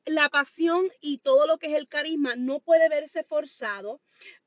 la 0.05 0.29
pasión 0.29 0.89
y 0.99 1.19
todo 1.19 1.47
lo 1.47 1.57
que 1.57 1.67
es 1.67 1.73
el 1.73 1.87
carisma 1.87 2.35
no 2.35 2.59
puede 2.59 2.89
verse 2.89 3.23
forzado 3.23 4.01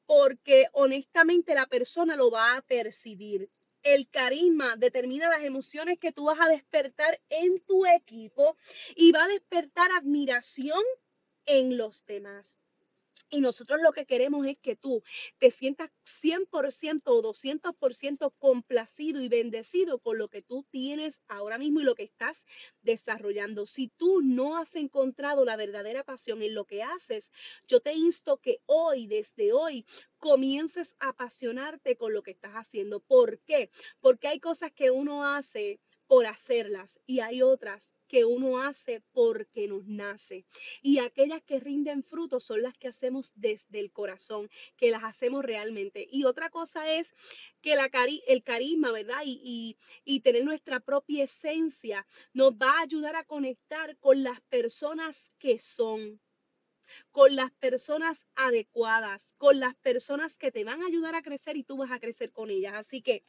porque 0.05 0.67
honestamente 0.73 1.55
la 1.55 1.67
persona 1.67 2.17
lo 2.17 2.31
va 2.31 2.57
a 2.57 2.63
percibir. 2.63 3.51
El 3.83 4.09
carisma 4.09 4.77
determina 4.77 5.29
las 5.29 5.43
emociones 5.43 5.99
que 5.99 6.13
tú 6.13 6.25
vas 6.25 6.41
a 6.41 6.49
despertar 6.49 7.21
en 7.29 7.61
tu 7.61 7.87
equipo 7.87 8.57
y 8.95 9.13
va 9.13 9.25
a 9.25 9.29
despertar 9.29 9.91
admiración 9.93 10.83
en 11.47 11.77
los 11.77 12.05
demás. 12.05 12.59
Y 13.29 13.41
nosotros 13.41 13.81
lo 13.83 13.93
que 13.93 14.07
queremos 14.07 14.47
es 14.47 14.57
que 14.59 14.77
tú 14.77 15.03
te 15.39 15.51
sientas 15.51 15.91
100% 16.05 17.03
o 17.07 17.23
200% 17.23 18.33
complacido 18.39 19.21
y 19.21 19.29
bendecido 19.29 19.99
con 19.99 20.19
lo 20.19 20.29
que 20.29 20.43
tú 20.43 20.65
tienes 20.71 21.23
ahora 21.27 21.59
mismo 21.59 21.81
y 21.81 21.85
lo 21.85 21.97
que 21.97 22.05
estás 22.05 22.45
desarrollando. 22.83 23.67
Si 23.67 23.89
tú 23.89 24.23
no 24.23 24.57
has 24.57 24.77
encontrado 24.77 25.45
la 25.45 25.57
verdadera 25.57 26.05
pasión 26.05 26.41
en 26.43 26.55
lo 26.55 26.67
que 26.67 26.85
haces, 26.85 27.33
yo 27.67 27.81
te 27.81 27.95
insto 27.95 28.39
que 28.39 28.61
hoy, 28.67 29.09
desde 29.09 29.53
hoy, 29.53 29.85
comiences 30.19 30.95
a 31.01 31.09
apasionarte 31.09 31.97
con 31.97 32.13
lo 32.13 32.23
que 32.23 32.31
estás 32.31 32.53
haciendo. 32.53 33.01
¿Por 33.01 33.41
qué? 33.41 33.71
Porque 34.01 34.29
hay 34.29 34.39
cosas 34.39 34.73
que 34.73 34.91
uno 34.91 35.25
hace 35.25 35.81
por 36.07 36.27
hacerlas 36.27 37.01
y 37.07 37.21
hay 37.21 37.43
otras 37.43 37.91
que 38.07 38.25
uno 38.25 38.63
hace 38.63 39.03
porque 39.13 39.69
nos 39.69 39.87
nace. 39.87 40.47
Y 40.83 40.99
aquellas 40.99 41.43
que 41.43 41.61
rinden 41.61 42.03
frutos 42.03 42.45
son 42.45 42.63
las 42.63 42.77
que 42.77 42.89
hacemos 42.89 43.33
desde 43.35 43.81
el 43.81 43.93
corazón, 43.93 44.49
que 44.77 44.91
las 44.91 45.05
hacemos 45.05 45.45
realmente. 45.45 46.07
Y 46.11 46.25
otra 46.25 46.51
cosa 46.51 46.93
es 46.93 47.13
que 47.61 47.77
la 47.77 47.91
el 48.27 48.43
carisma, 48.43 48.93
¿verdad? 48.93 49.23
Y, 49.25 49.79
y 50.05 50.21
tener 50.21 50.45
nuestra 50.45 50.81
propia 50.81 51.25
esencia 51.25 52.07
nos 52.33 52.53
va 52.53 52.79
a 52.79 52.83
ayudar 52.83 53.17
a 53.17 53.25
conectar 53.25 53.97
con 53.99 54.23
las 54.23 54.41
personas 54.43 55.33
que 55.39 55.59
son 55.59 56.21
con 57.11 57.35
las 57.35 57.53
personas 57.55 58.27
adecuadas, 58.37 59.35
con 59.39 59.59
las 59.59 59.75
personas 59.77 60.39
que 60.39 60.53
te 60.53 60.63
van 60.63 60.83
a 60.83 60.87
ayudar 60.87 61.17
a 61.17 61.23
crecer 61.23 61.57
y 61.57 61.65
tú 61.65 61.77
vas 61.77 61.91
a 61.91 61.99
crecer 61.99 62.31
con 62.31 62.49
ellas. 62.49 62.75
Así 62.75 63.03
que 63.03 63.25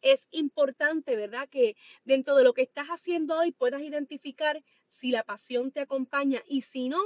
es 0.00 0.26
importante, 0.30 1.16
¿verdad? 1.16 1.48
Que 1.48 1.76
dentro 2.04 2.36
de 2.36 2.44
lo 2.44 2.54
que 2.54 2.62
estás 2.62 2.88
haciendo 2.88 3.38
hoy 3.38 3.52
puedas 3.52 3.82
identificar 3.82 4.62
si 4.88 5.10
la 5.10 5.24
pasión 5.24 5.72
te 5.72 5.80
acompaña 5.80 6.42
y 6.46 6.62
si 6.62 6.88
no, 6.88 7.00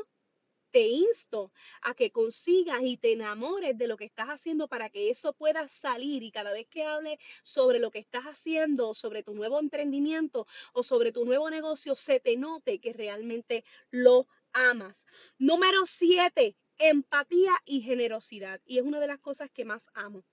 te 0.70 0.86
insto 0.88 1.52
a 1.82 1.94
que 1.94 2.12
consigas 2.12 2.80
y 2.82 2.96
te 2.96 3.12
enamores 3.12 3.76
de 3.76 3.88
lo 3.88 3.96
que 3.96 4.04
estás 4.04 4.28
haciendo 4.28 4.68
para 4.68 4.88
que 4.88 5.10
eso 5.10 5.32
pueda 5.32 5.68
salir 5.68 6.22
y 6.22 6.30
cada 6.30 6.52
vez 6.52 6.68
que 6.68 6.84
hable 6.84 7.18
sobre 7.42 7.78
lo 7.78 7.90
que 7.90 7.98
estás 7.98 8.24
haciendo, 8.24 8.94
sobre 8.94 9.22
tu 9.22 9.34
nuevo 9.34 9.58
emprendimiento 9.58 10.46
o 10.72 10.82
sobre 10.82 11.12
tu 11.12 11.24
nuevo 11.24 11.50
negocio, 11.50 11.96
se 11.96 12.20
te 12.20 12.36
note 12.36 12.78
que 12.78 12.92
realmente 12.92 13.64
lo 13.90 14.28
amas. 14.52 15.04
Número 15.38 15.86
siete, 15.86 16.56
empatía 16.78 17.52
y 17.64 17.82
generosidad. 17.82 18.60
Y 18.64 18.78
es 18.78 18.84
una 18.84 19.00
de 19.00 19.06
las 19.06 19.18
cosas 19.18 19.50
que 19.50 19.64
más 19.64 19.88
amo. 19.94 20.24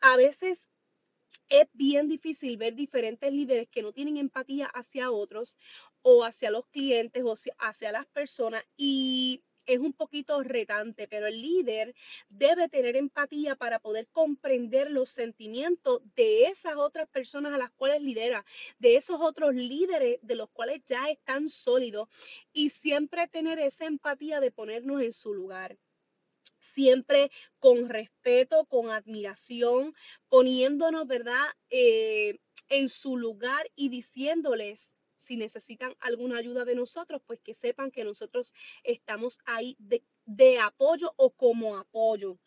A 0.00 0.16
veces 0.16 0.70
es 1.48 1.66
bien 1.72 2.08
difícil 2.08 2.56
ver 2.56 2.74
diferentes 2.74 3.32
líderes 3.32 3.68
que 3.68 3.82
no 3.82 3.92
tienen 3.92 4.16
empatía 4.16 4.66
hacia 4.66 5.10
otros 5.10 5.58
o 6.02 6.24
hacia 6.24 6.50
los 6.50 6.66
clientes 6.66 7.22
o 7.24 7.34
hacia 7.58 7.92
las 7.92 8.06
personas 8.06 8.64
y 8.76 9.42
es 9.66 9.78
un 9.78 9.92
poquito 9.92 10.42
retante, 10.42 11.08
pero 11.08 11.26
el 11.26 11.40
líder 11.40 11.94
debe 12.28 12.68
tener 12.68 12.96
empatía 12.96 13.56
para 13.56 13.78
poder 13.78 14.08
comprender 14.08 14.90
los 14.90 15.08
sentimientos 15.08 16.02
de 16.16 16.44
esas 16.44 16.76
otras 16.76 17.08
personas 17.08 17.54
a 17.54 17.58
las 17.58 17.70
cuales 17.72 18.02
lidera, 18.02 18.44
de 18.78 18.96
esos 18.96 19.20
otros 19.20 19.54
líderes 19.54 20.18
de 20.22 20.36
los 20.36 20.50
cuales 20.50 20.82
ya 20.84 21.08
están 21.08 21.48
sólidos 21.48 22.08
y 22.52 22.70
siempre 22.70 23.26
tener 23.28 23.58
esa 23.58 23.86
empatía 23.86 24.40
de 24.40 24.50
ponernos 24.50 25.00
en 25.02 25.12
su 25.12 25.34
lugar 25.34 25.78
siempre 26.60 27.30
con 27.58 27.88
respeto, 27.88 28.66
con 28.66 28.90
admiración, 28.90 29.94
poniéndonos, 30.28 31.06
¿verdad?, 31.06 31.46
eh, 31.70 32.38
en 32.68 32.88
su 32.88 33.16
lugar 33.16 33.70
y 33.76 33.88
diciéndoles 33.90 34.92
si 35.16 35.36
necesitan 35.36 35.94
alguna 36.00 36.38
ayuda 36.38 36.64
de 36.64 36.74
nosotros, 36.74 37.22
pues 37.26 37.40
que 37.40 37.54
sepan 37.54 37.90
que 37.90 38.04
nosotros 38.04 38.52
estamos 38.82 39.38
ahí 39.46 39.74
de, 39.78 40.02
de 40.26 40.58
apoyo 40.60 41.14
o 41.16 41.30
como 41.30 41.78
apoyo. 41.78 42.38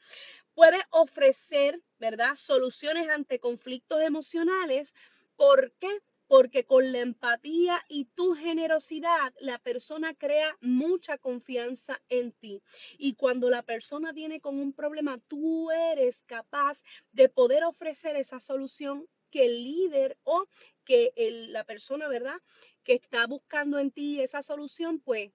Puede 0.54 0.80
ofrecer, 0.92 1.82
¿verdad?, 2.00 2.36
soluciones 2.36 3.10
ante 3.10 3.40
conflictos 3.40 4.02
emocionales. 4.02 4.94
¿Por 5.36 5.72
qué? 5.80 6.02
Porque 6.28 6.66
con 6.66 6.92
la 6.92 7.00
empatía 7.00 7.84
y 7.88 8.06
tu 8.06 8.34
generosidad 8.34 9.34
la 9.40 9.60
persona 9.60 10.14
crea 10.14 10.58
mucha 10.62 11.18
confianza 11.18 12.02
en 12.10 12.32
ti. 12.34 12.62
Y 12.98 13.16
cuando 13.16 13.50
la 13.50 13.64
persona 13.64 14.12
viene 14.12 14.40
con 14.40 14.60
un 14.60 14.74
problema, 14.74 15.18
tú 15.28 15.72
eres 15.72 16.24
capaz 16.26 16.84
de 17.12 17.30
poder 17.30 17.64
ofrecer 17.64 18.16
esa 18.16 18.40
solución 18.40 19.08
que 19.30 19.46
el 19.46 19.64
líder 19.64 20.18
o 20.24 20.46
que 20.84 21.12
la 21.50 21.64
persona, 21.66 22.08
¿verdad? 22.08 22.40
Que 22.84 22.94
está 22.94 23.26
buscando 23.28 23.80
en 23.80 23.92
ti 23.92 24.22
esa 24.22 24.42
solución, 24.42 25.00
pues 25.00 25.32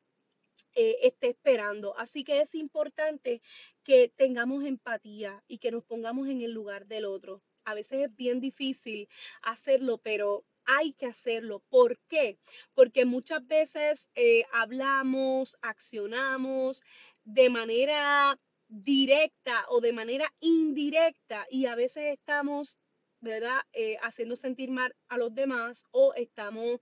eh, 0.75 0.99
esté 1.03 1.29
esperando. 1.29 1.97
Así 1.99 2.25
que 2.25 2.41
es 2.41 2.55
importante 2.55 3.43
que 3.85 4.09
tengamos 4.09 4.65
empatía 4.65 5.43
y 5.47 5.59
que 5.59 5.71
nos 5.71 5.85
pongamos 5.85 6.29
en 6.29 6.41
el 6.41 6.53
lugar 6.53 6.87
del 6.87 7.05
otro. 7.05 7.43
A 7.65 7.75
veces 7.75 8.05
es 8.05 8.17
bien 8.17 8.41
difícil 8.41 9.09
hacerlo, 9.43 9.99
pero 9.99 10.45
hay 10.65 10.93
que 10.95 11.07
hacerlo. 11.07 11.63
¿Por 11.69 11.99
qué? 12.09 12.39
Porque 12.75 13.05
muchas 13.05 13.47
veces 13.47 14.09
eh, 14.15 14.45
hablamos, 14.53 15.57
accionamos 15.63 16.83
de 17.25 17.51
manera 17.51 18.39
directa 18.69 19.65
o 19.69 19.81
de 19.81 19.93
manera 19.93 20.33
indirecta 20.41 21.47
y 21.51 21.67
a 21.67 21.75
veces 21.75 22.05
estamos, 22.19 22.79
¿verdad?, 23.21 23.61
eh, 23.73 23.97
haciendo 24.03 24.37
sentir 24.37 24.71
mal 24.71 24.95
a 25.09 25.19
los 25.19 25.35
demás 25.35 25.87
o 25.91 26.15
estamos 26.15 26.81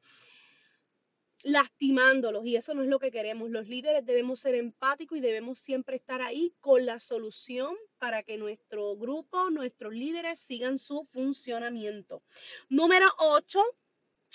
lastimándolos 1.42 2.44
y 2.44 2.56
eso 2.56 2.74
no 2.74 2.82
es 2.82 2.88
lo 2.88 2.98
que 2.98 3.10
queremos. 3.10 3.50
Los 3.50 3.68
líderes 3.68 4.04
debemos 4.04 4.40
ser 4.40 4.54
empáticos 4.54 5.18
y 5.18 5.20
debemos 5.20 5.58
siempre 5.58 5.96
estar 5.96 6.20
ahí 6.22 6.54
con 6.60 6.86
la 6.86 6.98
solución 6.98 7.76
para 7.98 8.22
que 8.22 8.36
nuestro 8.36 8.96
grupo, 8.96 9.50
nuestros 9.50 9.94
líderes 9.94 10.38
sigan 10.38 10.78
su 10.78 11.06
funcionamiento. 11.10 12.22
Número 12.68 13.06
8, 13.18 13.62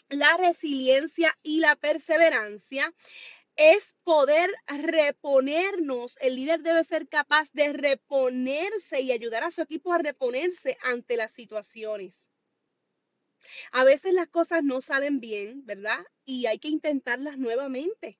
la 0.09 0.37
resiliencia 0.37 1.37
y 1.41 1.59
la 1.59 1.75
perseverancia 1.75 2.93
es 3.55 3.95
poder 4.03 4.51
reponernos. 4.67 6.17
El 6.19 6.35
líder 6.35 6.61
debe 6.61 6.83
ser 6.83 7.07
capaz 7.07 7.51
de 7.53 7.71
reponerse 7.73 9.01
y 9.01 9.11
ayudar 9.11 9.43
a 9.43 9.51
su 9.51 9.61
equipo 9.61 9.93
a 9.93 9.97
reponerse 9.97 10.77
ante 10.83 11.15
las 11.15 11.31
situaciones. 11.31 12.29
A 13.71 13.83
veces 13.83 14.13
las 14.13 14.27
cosas 14.27 14.63
no 14.63 14.81
salen 14.81 15.19
bien, 15.19 15.65
¿verdad? 15.65 16.05
Y 16.25 16.45
hay 16.47 16.59
que 16.59 16.69
intentarlas 16.69 17.37
nuevamente. 17.37 18.19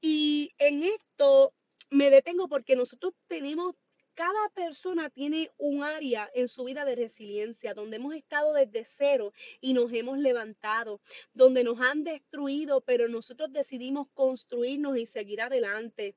Y 0.00 0.54
en 0.58 0.82
esto 0.84 1.54
me 1.90 2.10
detengo 2.10 2.48
porque 2.48 2.76
nosotros 2.76 3.14
tenemos 3.28 3.74
cada 4.16 4.48
persona 4.54 5.10
tiene 5.10 5.52
un 5.58 5.82
área 5.82 6.30
en 6.32 6.48
su 6.48 6.64
vida 6.64 6.86
de 6.86 6.96
resiliencia, 6.96 7.74
donde 7.74 7.96
hemos 7.96 8.14
estado 8.14 8.54
desde 8.54 8.82
cero 8.86 9.34
y 9.60 9.74
nos 9.74 9.92
hemos 9.92 10.18
levantado, 10.18 11.02
donde 11.34 11.62
nos 11.62 11.78
han 11.82 12.02
destruido, 12.02 12.80
pero 12.80 13.08
nosotros 13.08 13.52
decidimos 13.52 14.08
construirnos 14.14 14.96
y 14.96 15.04
seguir 15.04 15.42
adelante. 15.42 16.16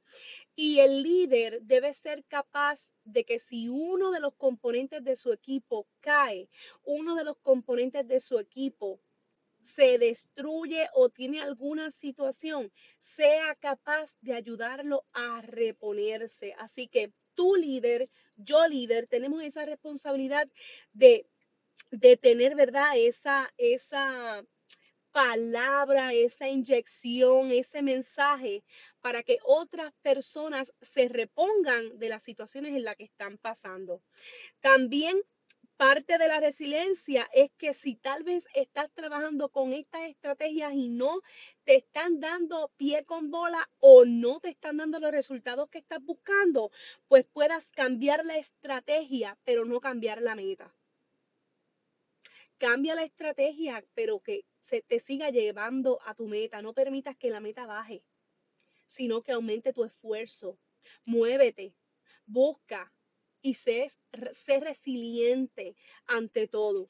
Y 0.56 0.80
el 0.80 1.04
líder 1.04 1.62
debe 1.64 1.94
ser 1.94 2.24
capaz 2.24 2.90
de 3.04 3.26
que 3.26 3.38
si 3.38 3.68
uno 3.68 4.12
de 4.12 4.22
los 4.22 4.34
componentes 4.36 5.04
de 5.04 5.18
su 5.18 5.34
equipo 5.34 5.86
cae, 6.00 6.48
uno 6.84 7.16
de 7.16 7.26
los 7.26 7.38
componentes 7.40 8.08
de 8.08 8.22
su 8.22 8.40
equipo 8.40 9.02
se 9.62 9.98
destruye 9.98 10.88
o 10.94 11.10
tiene 11.10 11.42
alguna 11.42 11.92
situación, 11.92 12.72
sea 12.98 13.56
capaz 13.56 14.16
de 14.22 14.36
ayudarlo 14.36 15.06
a 15.12 15.42
reponerse. 15.42 16.56
Así 16.58 16.88
que 16.88 17.12
tú 17.40 17.56
líder, 17.56 18.10
yo 18.36 18.68
líder, 18.68 19.08
tenemos 19.08 19.42
esa 19.42 19.64
responsabilidad 19.64 20.50
de, 20.92 21.26
de 21.90 22.18
tener, 22.18 22.54
¿verdad? 22.54 22.98
Esa, 22.98 23.50
esa 23.58 24.44
palabra, 25.14 26.12
esa 26.12 26.50
inyección, 26.50 27.52
ese 27.52 27.82
mensaje 27.82 28.66
para 29.00 29.24
que 29.24 29.38
otras 29.46 29.94
personas 30.02 30.74
se 30.82 31.08
repongan 31.08 31.98
de 31.98 32.10
las 32.10 32.24
situaciones 32.24 32.76
en 32.76 32.84
las 32.84 32.98
que 32.98 33.06
están 33.06 33.38
pasando. 33.38 34.04
También 34.60 35.22
Parte 35.80 36.18
de 36.18 36.28
la 36.28 36.42
resiliencia 36.42 37.30
es 37.32 37.52
que 37.58 37.74
si 37.74 37.96
tal 37.96 38.24
vez 38.24 38.46
estás 38.54 38.92
trabajando 38.92 39.48
con 39.48 39.72
estas 39.72 40.10
estrategias 40.10 40.74
y 40.74 40.90
no 40.90 41.22
te 41.64 41.78
están 41.78 42.20
dando 42.20 42.70
pie 42.76 43.06
con 43.06 43.32
bola 43.32 43.70
o 43.80 44.04
no 44.04 44.42
te 44.42 44.50
están 44.50 44.76
dando 44.76 45.00
los 45.00 45.12
resultados 45.12 45.70
que 45.70 45.78
estás 45.78 46.04
buscando, 46.04 46.70
pues 47.08 47.26
puedas 47.28 47.72
cambiar 47.72 48.26
la 48.26 48.36
estrategia, 48.36 49.38
pero 49.46 49.64
no 49.64 49.80
cambiar 49.80 50.22
la 50.22 50.36
meta. 50.36 50.76
Cambia 52.58 52.94
la 52.94 53.04
estrategia, 53.04 53.82
pero 53.94 54.20
que 54.20 54.44
se 54.60 54.82
te 54.82 55.00
siga 55.00 55.30
llevando 55.30 56.00
a 56.04 56.14
tu 56.14 56.28
meta. 56.28 56.62
No 56.62 56.74
permitas 56.74 57.16
que 57.16 57.30
la 57.30 57.40
meta 57.40 57.66
baje, 57.66 58.04
sino 58.86 59.22
que 59.22 59.32
aumente 59.32 59.72
tu 59.72 59.86
esfuerzo. 59.86 60.60
Muévete, 61.06 61.74
busca, 62.26 62.92
y 63.42 63.56
sé, 63.56 63.92
resiliente 64.12 65.76
ante 66.06 66.48
todo 66.48 66.90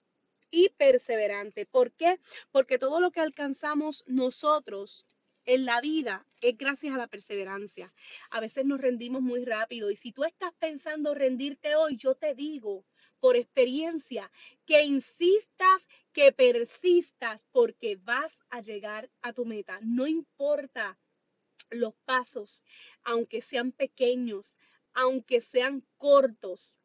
y 0.52 0.70
perseverante. 0.70 1.66
¿Por 1.66 1.92
qué? 1.92 2.20
Porque 2.52 2.80
todo 2.80 3.00
lo 3.00 3.12
que 3.12 3.20
alcanzamos 3.20 4.04
nosotros 4.08 5.06
en 5.46 5.66
la 5.66 5.82
vida 5.82 6.26
es 6.42 6.58
gracias 6.58 6.94
a 6.94 6.98
la 6.98 7.08
perseverancia. 7.08 7.94
A 8.30 8.40
veces 8.40 8.66
nos 8.66 8.82
rendimos 8.82 9.22
muy 9.22 9.46
rápido 9.46 9.90
y 9.92 9.96
si 9.96 10.12
tú 10.12 10.24
estás 10.24 10.54
pensando 10.60 11.14
rendirte 11.14 11.76
hoy, 11.76 11.98
yo 11.98 12.16
te 12.16 12.36
digo 12.36 12.86
por 13.20 13.36
experiencia 13.36 14.32
que 14.66 14.84
insistas, 14.84 15.88
que 16.14 16.32
persistas 16.32 17.46
porque 17.52 17.98
vas 17.98 18.42
a 18.50 18.62
llegar 18.62 19.10
a 19.22 19.34
tu 19.34 19.46
meta. 19.46 19.80
No 19.82 20.08
importa 20.08 20.98
los 21.70 21.94
pasos, 22.06 22.64
aunque 23.04 23.42
sean 23.42 23.72
pequeños, 23.72 24.58
aunque 24.94 25.42
sean 25.42 25.86
cortos, 25.98 26.82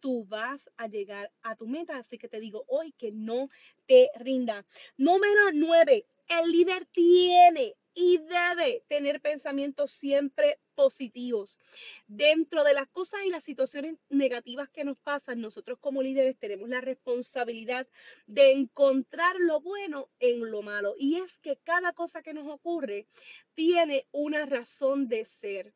tú 0.00 0.24
vas 0.26 0.70
a 0.76 0.86
llegar 0.86 1.32
a 1.42 1.56
tu 1.56 1.66
meta. 1.66 1.96
Así 1.96 2.18
que 2.18 2.28
te 2.28 2.40
digo 2.40 2.64
hoy 2.68 2.92
que 2.92 3.12
no 3.12 3.48
te 3.86 4.10
rinda. 4.16 4.64
Número 4.96 5.50
nueve, 5.52 6.06
el 6.28 6.50
líder 6.50 6.86
tiene 6.86 7.76
y 7.98 8.18
debe 8.18 8.84
tener 8.88 9.22
pensamientos 9.22 9.90
siempre 9.90 10.60
positivos. 10.74 11.58
Dentro 12.06 12.62
de 12.62 12.74
las 12.74 12.88
cosas 12.88 13.20
y 13.24 13.30
las 13.30 13.42
situaciones 13.42 13.96
negativas 14.10 14.68
que 14.68 14.84
nos 14.84 14.98
pasan, 14.98 15.40
nosotros 15.40 15.78
como 15.80 16.02
líderes 16.02 16.38
tenemos 16.38 16.68
la 16.68 16.82
responsabilidad 16.82 17.88
de 18.26 18.52
encontrar 18.52 19.36
lo 19.38 19.60
bueno 19.60 20.10
en 20.20 20.50
lo 20.50 20.60
malo. 20.60 20.94
Y 20.98 21.16
es 21.16 21.38
que 21.38 21.56
cada 21.64 21.94
cosa 21.94 22.22
que 22.22 22.34
nos 22.34 22.46
ocurre 22.46 23.06
tiene 23.54 24.06
una 24.12 24.44
razón 24.44 25.08
de 25.08 25.24
ser 25.24 25.72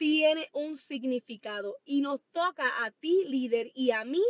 tiene 0.00 0.48
un 0.54 0.78
significado 0.78 1.76
y 1.84 2.00
nos 2.00 2.22
toca 2.32 2.86
a 2.86 2.90
ti, 2.90 3.26
líder, 3.26 3.70
y 3.74 3.90
a 3.90 4.02
mí 4.02 4.22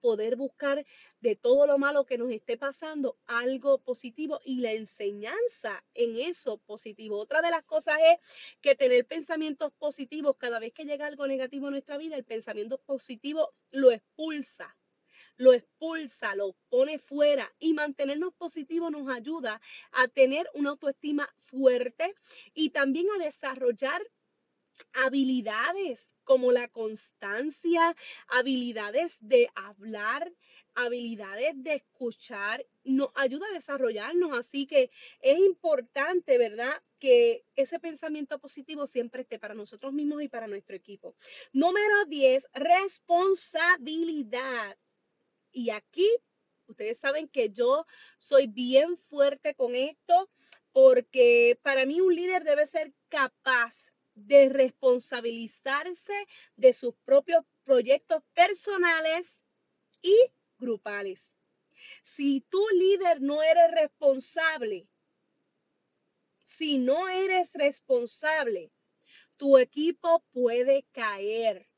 poder 0.00 0.34
buscar 0.34 0.86
de 1.20 1.36
todo 1.36 1.66
lo 1.66 1.76
malo 1.76 2.06
que 2.06 2.16
nos 2.16 2.30
esté 2.30 2.56
pasando 2.56 3.18
algo 3.26 3.82
positivo 3.82 4.40
y 4.46 4.60
la 4.60 4.72
enseñanza 4.72 5.84
en 5.92 6.16
eso 6.16 6.56
positivo. 6.56 7.18
Otra 7.18 7.42
de 7.42 7.50
las 7.50 7.64
cosas 7.64 7.98
es 8.02 8.56
que 8.62 8.74
tener 8.74 9.04
pensamientos 9.04 9.74
positivos, 9.74 10.36
cada 10.38 10.58
vez 10.58 10.72
que 10.72 10.86
llega 10.86 11.04
algo 11.04 11.26
negativo 11.26 11.66
en 11.66 11.72
nuestra 11.72 11.98
vida, 11.98 12.16
el 12.16 12.24
pensamiento 12.24 12.78
positivo 12.78 13.52
lo 13.70 13.92
expulsa 13.92 14.74
lo 15.36 15.52
expulsa, 15.52 16.34
lo 16.34 16.56
pone 16.68 16.98
fuera 16.98 17.54
y 17.60 17.72
mantenernos 17.72 18.34
positivos 18.34 18.90
nos 18.90 19.08
ayuda 19.08 19.60
a 19.92 20.08
tener 20.08 20.48
una 20.54 20.70
autoestima 20.70 21.32
fuerte 21.44 22.16
y 22.54 22.70
también 22.70 23.06
a 23.14 23.24
desarrollar 23.24 24.02
habilidades 24.92 26.12
como 26.24 26.52
la 26.52 26.68
constancia, 26.68 27.96
habilidades 28.28 29.16
de 29.20 29.50
hablar, 29.54 30.30
habilidades 30.74 31.54
de 31.56 31.76
escuchar, 31.76 32.66
nos 32.84 33.08
ayuda 33.14 33.46
a 33.48 33.54
desarrollarnos. 33.54 34.38
Así 34.38 34.66
que 34.66 34.90
es 35.20 35.38
importante, 35.38 36.36
¿verdad? 36.36 36.82
Que 36.98 37.46
ese 37.56 37.80
pensamiento 37.80 38.38
positivo 38.38 38.86
siempre 38.86 39.22
esté 39.22 39.38
para 39.38 39.54
nosotros 39.54 39.94
mismos 39.94 40.22
y 40.22 40.28
para 40.28 40.46
nuestro 40.46 40.76
equipo. 40.76 41.14
Número 41.52 42.04
10, 42.06 42.46
responsabilidad. 42.52 44.76
Y 45.50 45.70
aquí, 45.70 46.06
ustedes 46.66 46.98
saben 46.98 47.26
que 47.28 47.48
yo 47.50 47.86
soy 48.18 48.48
bien 48.48 48.98
fuerte 49.08 49.54
con 49.54 49.74
esto 49.74 50.28
porque 50.72 51.58
para 51.62 51.86
mí 51.86 52.02
un 52.02 52.14
líder 52.14 52.44
debe 52.44 52.66
ser 52.66 52.92
capaz 53.08 53.94
de 54.26 54.48
responsabilizarse 54.48 56.26
de 56.56 56.72
sus 56.72 56.94
propios 57.04 57.44
proyectos 57.64 58.22
personales 58.34 59.40
y 60.02 60.16
grupales. 60.58 61.36
Si 62.02 62.40
tu 62.48 62.66
líder 62.70 63.20
no 63.20 63.42
eres 63.42 63.70
responsable, 63.72 64.88
si 66.44 66.78
no 66.78 67.08
eres 67.08 67.50
responsable, 67.52 68.72
tu 69.36 69.58
equipo 69.58 70.24
puede 70.32 70.84
caer. 70.92 71.68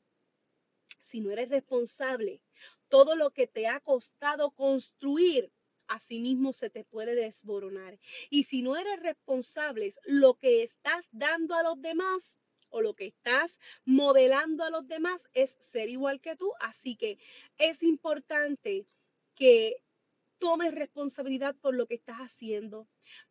Si 1.01 1.19
no 1.19 1.29
eres 1.31 1.49
responsable, 1.49 2.41
todo 2.87 3.15
lo 3.15 3.31
que 3.31 3.47
te 3.47 3.67
ha 3.67 3.79
costado 3.81 4.51
construir 4.51 5.51
asimismo 5.91 6.53
se 6.53 6.69
te 6.69 6.83
puede 6.83 7.15
desboronar. 7.15 7.99
Y 8.29 8.43
si 8.43 8.61
no 8.61 8.77
eres 8.77 9.01
responsable, 9.01 9.93
lo 10.05 10.35
que 10.35 10.63
estás 10.63 11.07
dando 11.11 11.55
a 11.55 11.63
los 11.63 11.81
demás 11.81 12.39
o 12.69 12.81
lo 12.81 12.93
que 12.93 13.07
estás 13.07 13.59
modelando 13.85 14.63
a 14.63 14.69
los 14.69 14.87
demás 14.87 15.27
es 15.33 15.57
ser 15.59 15.89
igual 15.89 16.21
que 16.21 16.35
tú. 16.35 16.51
Así 16.59 16.95
que 16.95 17.19
es 17.57 17.83
importante 17.83 18.87
que 19.35 19.83
tomes 20.39 20.73
responsabilidad 20.73 21.55
por 21.55 21.75
lo 21.75 21.85
que 21.85 21.95
estás 21.95 22.17
haciendo, 22.17 22.87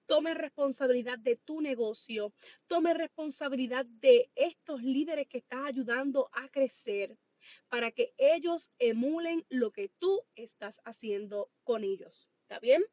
tomes 0.06 0.36
responsabilidad 0.36 1.18
de 1.18 1.36
tu 1.36 1.60
negocio, 1.60 2.32
tomes 2.68 2.96
responsabilidad 2.96 3.84
de 3.86 4.30
estos 4.36 4.82
líderes 4.82 5.26
que 5.26 5.38
estás 5.38 5.66
ayudando 5.66 6.28
a 6.32 6.48
crecer 6.48 7.18
para 7.68 7.90
que 7.90 8.14
ellos 8.16 8.70
emulen 8.78 9.44
lo 9.48 9.72
que 9.72 9.88
tú 9.98 10.22
estás 10.36 10.80
haciendo 10.84 11.50
con 11.64 11.82
ellos. 11.82 12.28
¿Está 12.50 12.58
bien? 12.58 12.84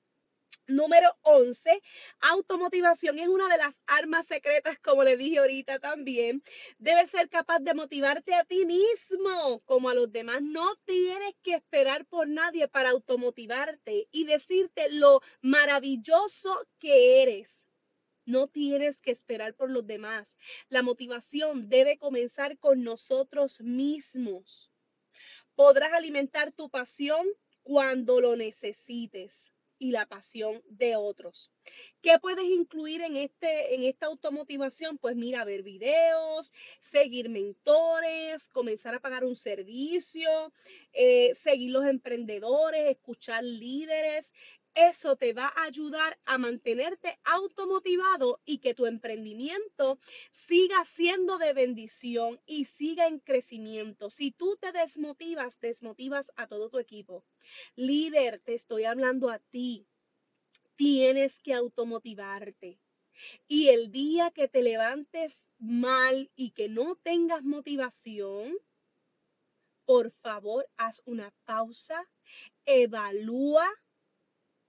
Número 0.67 1.17
11, 1.23 1.81
automotivación 2.19 3.17
es 3.17 3.27
una 3.27 3.47
de 3.47 3.57
las 3.57 3.81
armas 3.87 4.27
secretas, 4.27 4.77
como 4.77 5.03
le 5.03 5.17
dije 5.17 5.39
ahorita 5.39 5.79
también. 5.79 6.43
Debes 6.77 7.09
ser 7.09 7.27
capaz 7.27 7.57
de 7.61 7.73
motivarte 7.73 8.35
a 8.35 8.45
ti 8.45 8.67
mismo, 8.67 9.63
como 9.65 9.89
a 9.89 9.95
los 9.95 10.11
demás. 10.11 10.43
No 10.43 10.75
tienes 10.85 11.33
que 11.41 11.55
esperar 11.55 12.05
por 12.05 12.27
nadie 12.27 12.67
para 12.67 12.91
automotivarte 12.91 14.07
y 14.11 14.25
decirte 14.25 14.91
lo 14.91 15.21
maravilloso 15.41 16.67
que 16.77 17.23
eres. 17.23 17.65
No 18.25 18.45
tienes 18.45 19.01
que 19.01 19.09
esperar 19.09 19.55
por 19.55 19.71
los 19.71 19.87
demás. 19.87 20.37
La 20.69 20.83
motivación 20.83 21.67
debe 21.67 21.97
comenzar 21.97 22.59
con 22.59 22.83
nosotros 22.83 23.59
mismos. 23.61 24.69
Podrás 25.55 25.93
alimentar 25.93 26.51
tu 26.51 26.69
pasión 26.69 27.25
cuando 27.67 28.21
lo 28.21 28.37
necesites 28.37 29.51
y 29.77 29.91
la 29.91 30.05
pasión 30.05 30.63
de 30.69 30.95
otros. 30.95 31.51
¿Qué 32.01 32.17
puedes 32.17 32.45
incluir 32.45 33.01
en, 33.01 33.17
este, 33.17 33.75
en 33.75 33.83
esta 33.83 34.05
automotivación? 34.05 34.97
Pues 34.97 35.17
mira, 35.17 35.43
ver 35.43 35.63
videos, 35.63 36.53
seguir 36.79 37.27
mentores, 37.27 38.47
comenzar 38.49 38.95
a 38.95 39.01
pagar 39.01 39.25
un 39.25 39.35
servicio, 39.35 40.53
eh, 40.93 41.35
seguir 41.35 41.71
los 41.71 41.85
emprendedores, 41.85 42.89
escuchar 42.89 43.43
líderes, 43.43 44.33
eso 44.77 45.15
te 45.15 45.33
va 45.33 45.47
a 45.55 45.63
ayudar 45.63 46.19
a 46.25 46.37
mantenerte 46.37 47.19
automotivado 47.23 48.39
y 48.45 48.59
que 48.59 48.75
tu 48.75 48.85
emprendimiento 48.85 49.97
siga 50.31 50.85
siendo 50.85 51.39
de 51.39 51.53
bendición 51.53 52.39
y 52.45 52.65
siga 52.65 53.07
en 53.07 53.19
crecimiento. 53.19 54.11
Si 54.11 54.29
tú 54.29 54.55
te 54.61 54.71
desmotivas, 54.71 55.59
desmotivas 55.59 56.31
a 56.35 56.45
todo 56.45 56.69
tu 56.69 56.77
equipo. 56.77 57.25
Líder, 57.75 58.39
te 58.39 58.53
estoy 58.53 58.83
hablando 58.85 59.31
a 59.31 59.39
ti. 59.39 59.87
Tienes 60.75 61.39
que 61.39 61.55
automotivarte. 61.55 62.79
Y 63.47 63.69
el 63.69 63.91
día 63.91 64.29
que 64.29 64.47
te 64.47 64.61
levantes 64.61 65.47
mal 65.57 66.29
y 66.35 66.51
que 66.51 66.69
no 66.69 66.95
tengas 66.97 67.43
motivación, 67.43 68.55
por 69.85 70.11
favor, 70.11 70.69
haz 70.77 71.01
una 71.05 71.33
pausa, 71.45 72.07
evalúa 72.65 73.67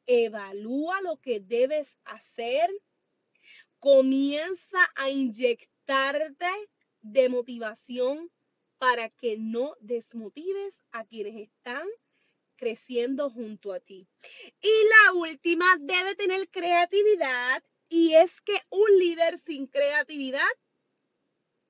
evalúa 0.09 1.01
lo 1.03 1.18
que 1.18 1.38
debes 1.38 1.99
hacer, 2.05 2.68
comienza 3.79 4.79
a 4.97 5.11
inyectarte 5.11 6.51
de 7.03 7.29
motivación 7.29 8.31
para 8.79 9.11
que 9.11 9.37
no 9.38 9.77
desmotives 9.81 10.83
a 10.90 11.05
quienes 11.05 11.37
están 11.37 11.87
creciendo 12.57 13.31
junto 13.31 13.73
a 13.73 13.81
ti. 13.81 14.09
Y 14.61 14.71
la 15.05 15.12
última, 15.12 15.77
debe 15.79 16.16
tener 16.16 16.49
creatividad 16.49 17.62
y 17.88 18.14
es 18.14 18.40
que 18.40 18.61
un 18.71 18.99
líder 18.99 19.38
sin 19.38 19.66
creatividad 19.66 20.49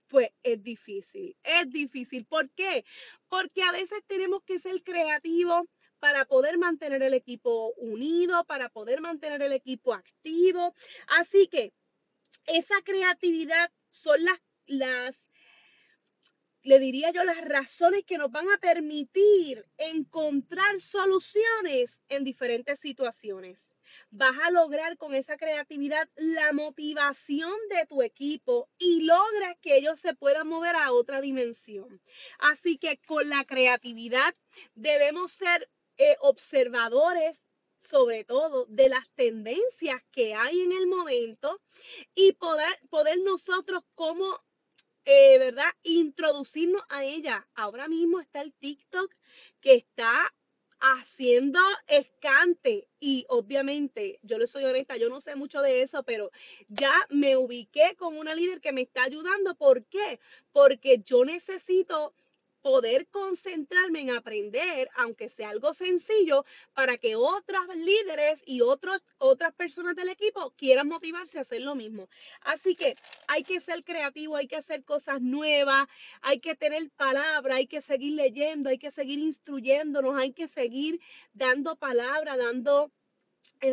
pues 0.09 0.31
es 0.43 0.63
difícil, 0.63 1.37
es 1.43 1.71
difícil. 1.71 2.25
¿Por 2.25 2.51
qué? 2.53 2.85
Porque 3.29 3.63
a 3.63 3.73
veces 3.73 4.03
tenemos 4.07 4.43
que 4.43 4.59
ser 4.59 4.83
creativos 4.83 5.67
para 6.01 6.25
poder 6.25 6.59
mantener 6.59 7.03
el 7.03 7.15
equipo 7.15 7.73
unido, 7.77 8.45
para 8.45 8.69
poder 8.69 9.01
mantener 9.01 9.43
el 9.43 9.53
equipo 9.53 9.95
activo. 9.95 10.75
Así 11.09 11.49
que 11.49 11.73
esa 12.47 12.81
creatividad 12.83 13.71
son 13.91 14.25
las, 14.25 14.41
las 14.67 15.29
le 16.63 16.79
diría 16.79 17.11
yo, 17.11 17.25
las 17.25 17.43
razones 17.47 18.05
que 18.05 18.19
nos 18.19 18.31
van 18.31 18.51
a 18.51 18.59
permitir 18.59 19.65
encontrar 19.79 20.81
soluciones 20.81 22.03
en 22.09 22.25
diferentes 22.25 22.79
situaciones. 22.81 23.73
Vas 24.11 24.37
a 24.45 24.51
lograr 24.51 24.99
con 24.99 25.15
esa 25.15 25.39
creatividad 25.39 26.07
la 26.17 26.53
motivación 26.53 27.55
de 27.71 27.87
tu 27.87 28.03
equipo 28.03 28.69
y 28.79 29.01
logras 29.01 29.57
que 29.63 29.79
ellos 29.79 29.99
se 29.99 30.15
puedan 30.15 30.47
mover 30.47 30.77
a 30.77 30.93
otra 30.93 31.23
dimensión. 31.23 32.03
Así 32.39 32.77
que 32.77 32.99
con 32.99 33.27
la 33.31 33.45
creatividad 33.47 34.35
debemos 34.75 35.33
ser 35.33 35.71
eh, 35.99 36.17
observadores 36.21 37.43
sobre 37.79 38.25
todo 38.25 38.67
de 38.67 38.89
las 38.89 39.11
tendencias 39.13 40.03
que 40.11 40.35
hay 40.35 40.61
en 40.61 40.73
el 40.73 40.87
momento 40.87 41.61
y 42.15 42.33
poder, 42.33 42.79
poder 42.91 43.19
nosotros 43.19 43.83
como, 43.95 44.41
eh, 45.05 45.39
¿verdad? 45.39 45.71
Introducirnos 45.83 46.83
a 46.89 47.05
ella. 47.05 47.49
Ahora 47.55 47.89
mismo 47.89 48.21
está 48.21 48.41
el 48.41 48.53
TikTok 48.55 49.15
que 49.61 49.75
está 49.75 50.33
haciendo 50.81 51.59
escante 51.89 52.89
y 53.01 53.25
obviamente 53.29 54.21
yo 54.23 54.39
le 54.39 54.47
soy 54.47 54.65
honesta, 54.65 54.97
yo 54.97 55.09
no 55.09 55.19
sé 55.19 55.35
mucho 55.35 55.61
de 55.61 55.83
eso, 55.83 56.05
pero 56.05 56.31
ya 56.69 56.95
me 57.11 57.37
ubiqué 57.37 57.97
con 57.97 58.17
una 58.17 58.35
líder 58.35 58.61
que 58.61 58.73
me 58.73 58.83
está 58.83 59.05
ayudando. 59.05 59.57
¿Por 59.57 59.85
qué? 59.87 60.21
Porque 60.53 60.99
yo 60.99 61.25
necesito 61.25 62.15
poder 62.63 63.07
concentrarme 63.09 64.01
en 64.01 64.11
aprender, 64.11 64.89
aunque 64.97 65.29
sea 65.29 65.51
algo 65.51 65.75
sencillo, 65.75 66.45
para 66.75 66.97
que 66.99 67.17
otras 67.17 67.67
líderes 67.77 68.43
y 68.47 68.61
otros, 68.61 69.03
otras 69.19 69.55
personas 69.55 69.97
del 69.97 70.09
equipo 70.09 70.53
quieran 70.57 70.89
motivarse 70.89 71.39
a 71.39 71.43
hacer 71.43 71.63
lo 71.63 71.75
mismo. 71.75 72.09
Así 72.43 72.75
que 72.75 72.97
hay 73.27 73.45
que 73.45 73.61
ser 73.61 73.85
creativo, 73.85 74.37
hay 74.37 74.49
que 74.49 74.57
hacer 74.57 74.85
cosas 74.85 75.21
nuevas, 75.21 75.87
hay 76.23 76.41
que 76.41 76.55
tener 76.55 76.91
palabra, 76.91 77.57
hay 77.57 77.67
que 77.67 77.81
seguir 77.81 78.15
leyendo, 78.15 78.71
hay 78.71 78.79
que 78.79 78.91
seguir 78.91 79.19
instruyéndonos, 79.19 80.17
hay 80.17 80.33
que 80.33 80.49
seguir 80.49 81.01
dando 81.33 81.77
palabra, 81.77 82.37
dando 82.37 82.91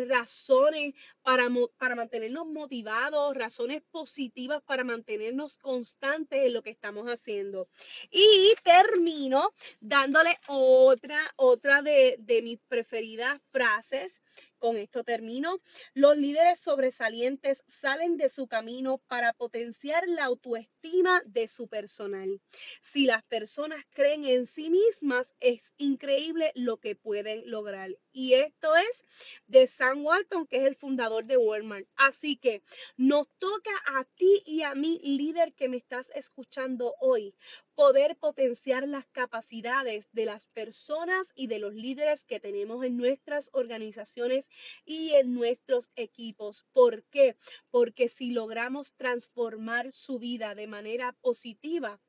razones 0.08 0.94
para, 1.22 1.48
para 1.78 1.96
mantenernos 1.96 2.48
motivados, 2.48 3.36
razones 3.36 3.84
positivas 3.92 4.62
para 4.64 4.84
mantenernos 4.84 5.58
constantes 5.58 6.46
en 6.46 6.54
lo 6.54 6.62
que 6.62 6.72
estamos 6.72 7.08
haciendo. 7.08 7.68
Y 8.10 8.54
termino 8.64 9.54
dándole 9.80 10.38
otra, 10.48 11.20
otra 11.36 11.82
de, 11.82 12.16
de 12.20 12.42
mis 12.42 12.60
preferidas 12.68 13.40
frases 13.52 14.22
con 14.58 14.78
esto 14.78 15.04
termino. 15.04 15.60
Los 15.94 16.18
líderes 16.18 16.60
sobresalientes 16.60 17.64
salen 17.68 18.18
de 18.18 18.30
su 18.30 18.48
camino 18.48 19.00
para 19.08 19.34
potenciar 19.34 20.08
la 20.08 20.26
autoestima 20.26 21.22
de 21.26 21.48
su 21.48 21.68
personal. 21.68 22.42
Si 22.82 23.06
las 23.06 23.24
personas 23.24 23.86
creen 23.92 24.26
en 24.26 24.46
sí 24.46 24.70
mismas, 24.70 25.34
es 25.40 25.72
increíble 25.78 26.52
lo 26.56 26.78
que 26.78 26.96
pueden 26.96 27.50
lograr. 27.50 27.96
Y 28.12 28.34
esto 28.34 28.76
es 28.76 29.06
de 29.48 29.68
Sam 29.68 30.06
Walton, 30.06 30.48
que 30.48 30.58
es 30.58 30.66
el 30.66 30.76
fundador 30.76 31.26
de 31.26 31.38
Walmart. 31.38 31.88
Así 31.96 32.38
que 32.38 32.64
nos 32.98 33.28
toca 33.38 33.72
a 33.86 34.06
ti 34.16 34.42
y 34.46 34.64
a 34.64 34.74
mí, 34.74 35.00
líder 35.04 35.54
que 35.54 35.70
me 35.70 35.78
estás 35.78 36.12
escuchando 36.16 36.96
hoy, 37.00 37.36
poder 37.76 38.16
potenciar 38.18 38.88
las 38.88 39.06
capacidades 39.08 40.10
de 40.14 40.26
las 40.26 40.48
personas 40.48 41.32
y 41.36 41.48
de 41.48 41.60
los 41.60 41.74
líderes 41.74 42.26
que 42.26 42.40
tenemos 42.40 42.84
en 42.84 42.98
nuestras 42.98 43.50
organizaciones 43.54 44.50
y 44.86 45.12
en 45.12 45.34
nuestros 45.34 45.92
equipos. 45.96 46.66
¿Por 46.74 47.04
qué? 47.04 47.36
Porque 47.70 48.08
si 48.08 48.32
logramos 48.32 48.96
transformar 48.96 49.92
su 49.92 50.20
vida 50.20 50.56
de 50.56 50.68
manera 50.68 51.14
positiva, 51.22 52.00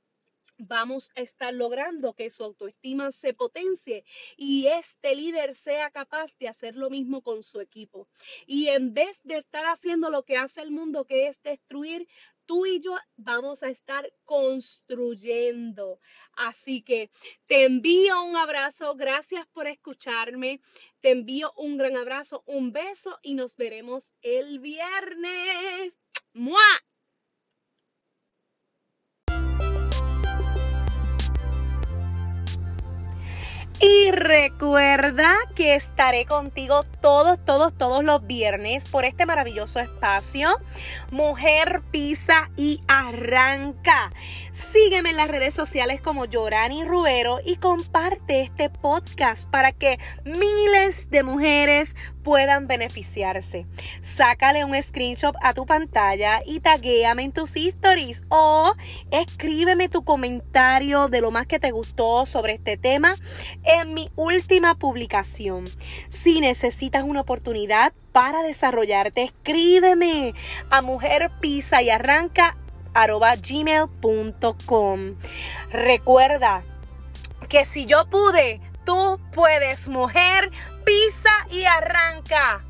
vamos 0.58 1.10
a 1.14 1.20
estar 1.20 1.52
logrando 1.52 2.14
que 2.14 2.30
su 2.30 2.44
autoestima 2.44 3.12
se 3.12 3.34
potencie 3.34 4.04
y 4.36 4.66
este 4.66 5.14
líder 5.14 5.54
sea 5.54 5.90
capaz 5.90 6.36
de 6.38 6.48
hacer 6.48 6.76
lo 6.76 6.90
mismo 6.90 7.22
con 7.22 7.42
su 7.42 7.60
equipo. 7.60 8.08
Y 8.46 8.68
en 8.68 8.94
vez 8.94 9.20
de 9.24 9.38
estar 9.38 9.64
haciendo 9.66 10.10
lo 10.10 10.24
que 10.24 10.36
hace 10.36 10.62
el 10.62 10.70
mundo, 10.70 11.04
que 11.04 11.28
es 11.28 11.42
destruir, 11.42 12.08
tú 12.46 12.64
y 12.64 12.80
yo 12.80 12.96
vamos 13.16 13.62
a 13.62 13.68
estar 13.68 14.10
construyendo. 14.24 16.00
Así 16.32 16.82
que 16.82 17.10
te 17.46 17.64
envío 17.64 18.22
un 18.22 18.36
abrazo, 18.36 18.94
gracias 18.94 19.46
por 19.48 19.66
escucharme, 19.66 20.60
te 21.00 21.10
envío 21.10 21.52
un 21.56 21.76
gran 21.76 21.96
abrazo, 21.96 22.42
un 22.46 22.72
beso 22.72 23.18
y 23.22 23.34
nos 23.34 23.56
veremos 23.56 24.14
el 24.22 24.60
viernes. 24.60 26.00
¡Mua! 26.32 26.60
Y 33.78 34.10
recuerda 34.10 35.34
que 35.54 35.74
estaré 35.74 36.24
contigo 36.24 36.84
todos, 37.02 37.44
todos, 37.44 37.76
todos 37.76 38.02
los 38.02 38.26
viernes 38.26 38.88
por 38.88 39.04
este 39.04 39.26
maravilloso 39.26 39.80
espacio. 39.80 40.48
Mujer 41.10 41.82
pisa 41.90 42.50
y 42.56 42.80
arranca. 42.88 44.12
Sígueme 44.50 45.10
en 45.10 45.18
las 45.18 45.28
redes 45.28 45.52
sociales 45.52 46.00
como 46.00 46.24
Yorani 46.24 46.84
Rubero 46.84 47.40
y 47.44 47.56
comparte 47.56 48.40
este 48.40 48.70
podcast 48.70 49.46
para 49.50 49.72
que 49.72 49.98
miles 50.24 51.10
de 51.10 51.22
mujeres 51.22 51.94
puedan 52.26 52.66
beneficiarse. 52.66 53.66
Sácale 54.00 54.64
un 54.64 54.82
screenshot 54.82 55.36
a 55.42 55.54
tu 55.54 55.64
pantalla 55.64 56.42
y 56.44 56.58
taguéame 56.58 57.22
en 57.22 57.32
tus 57.32 57.54
stories 57.54 58.24
o 58.30 58.74
escríbeme 59.12 59.88
tu 59.88 60.02
comentario 60.02 61.06
de 61.08 61.20
lo 61.20 61.30
más 61.30 61.46
que 61.46 61.60
te 61.60 61.70
gustó 61.70 62.26
sobre 62.26 62.54
este 62.54 62.76
tema 62.76 63.14
en 63.66 63.94
mi 63.94 64.10
última 64.16 64.76
publicación. 64.76 65.64
Si 66.08 66.40
necesitas 66.40 67.04
una 67.04 67.20
oportunidad 67.20 67.92
para 68.12 68.42
desarrollarte, 68.42 69.24
escríbeme 69.24 70.34
a 70.70 70.82
mujer 70.82 71.30
pisa 71.40 71.82
y 71.82 71.90
arranca 71.90 72.56
gmail.com. 73.42 75.14
Recuerda 75.70 76.64
que 77.48 77.64
si 77.64 77.86
yo 77.86 78.08
pude, 78.08 78.60
tú 78.84 79.20
puedes, 79.32 79.88
mujer, 79.88 80.50
pisa 80.84 81.30
y 81.50 81.64
arranca. 81.64 82.64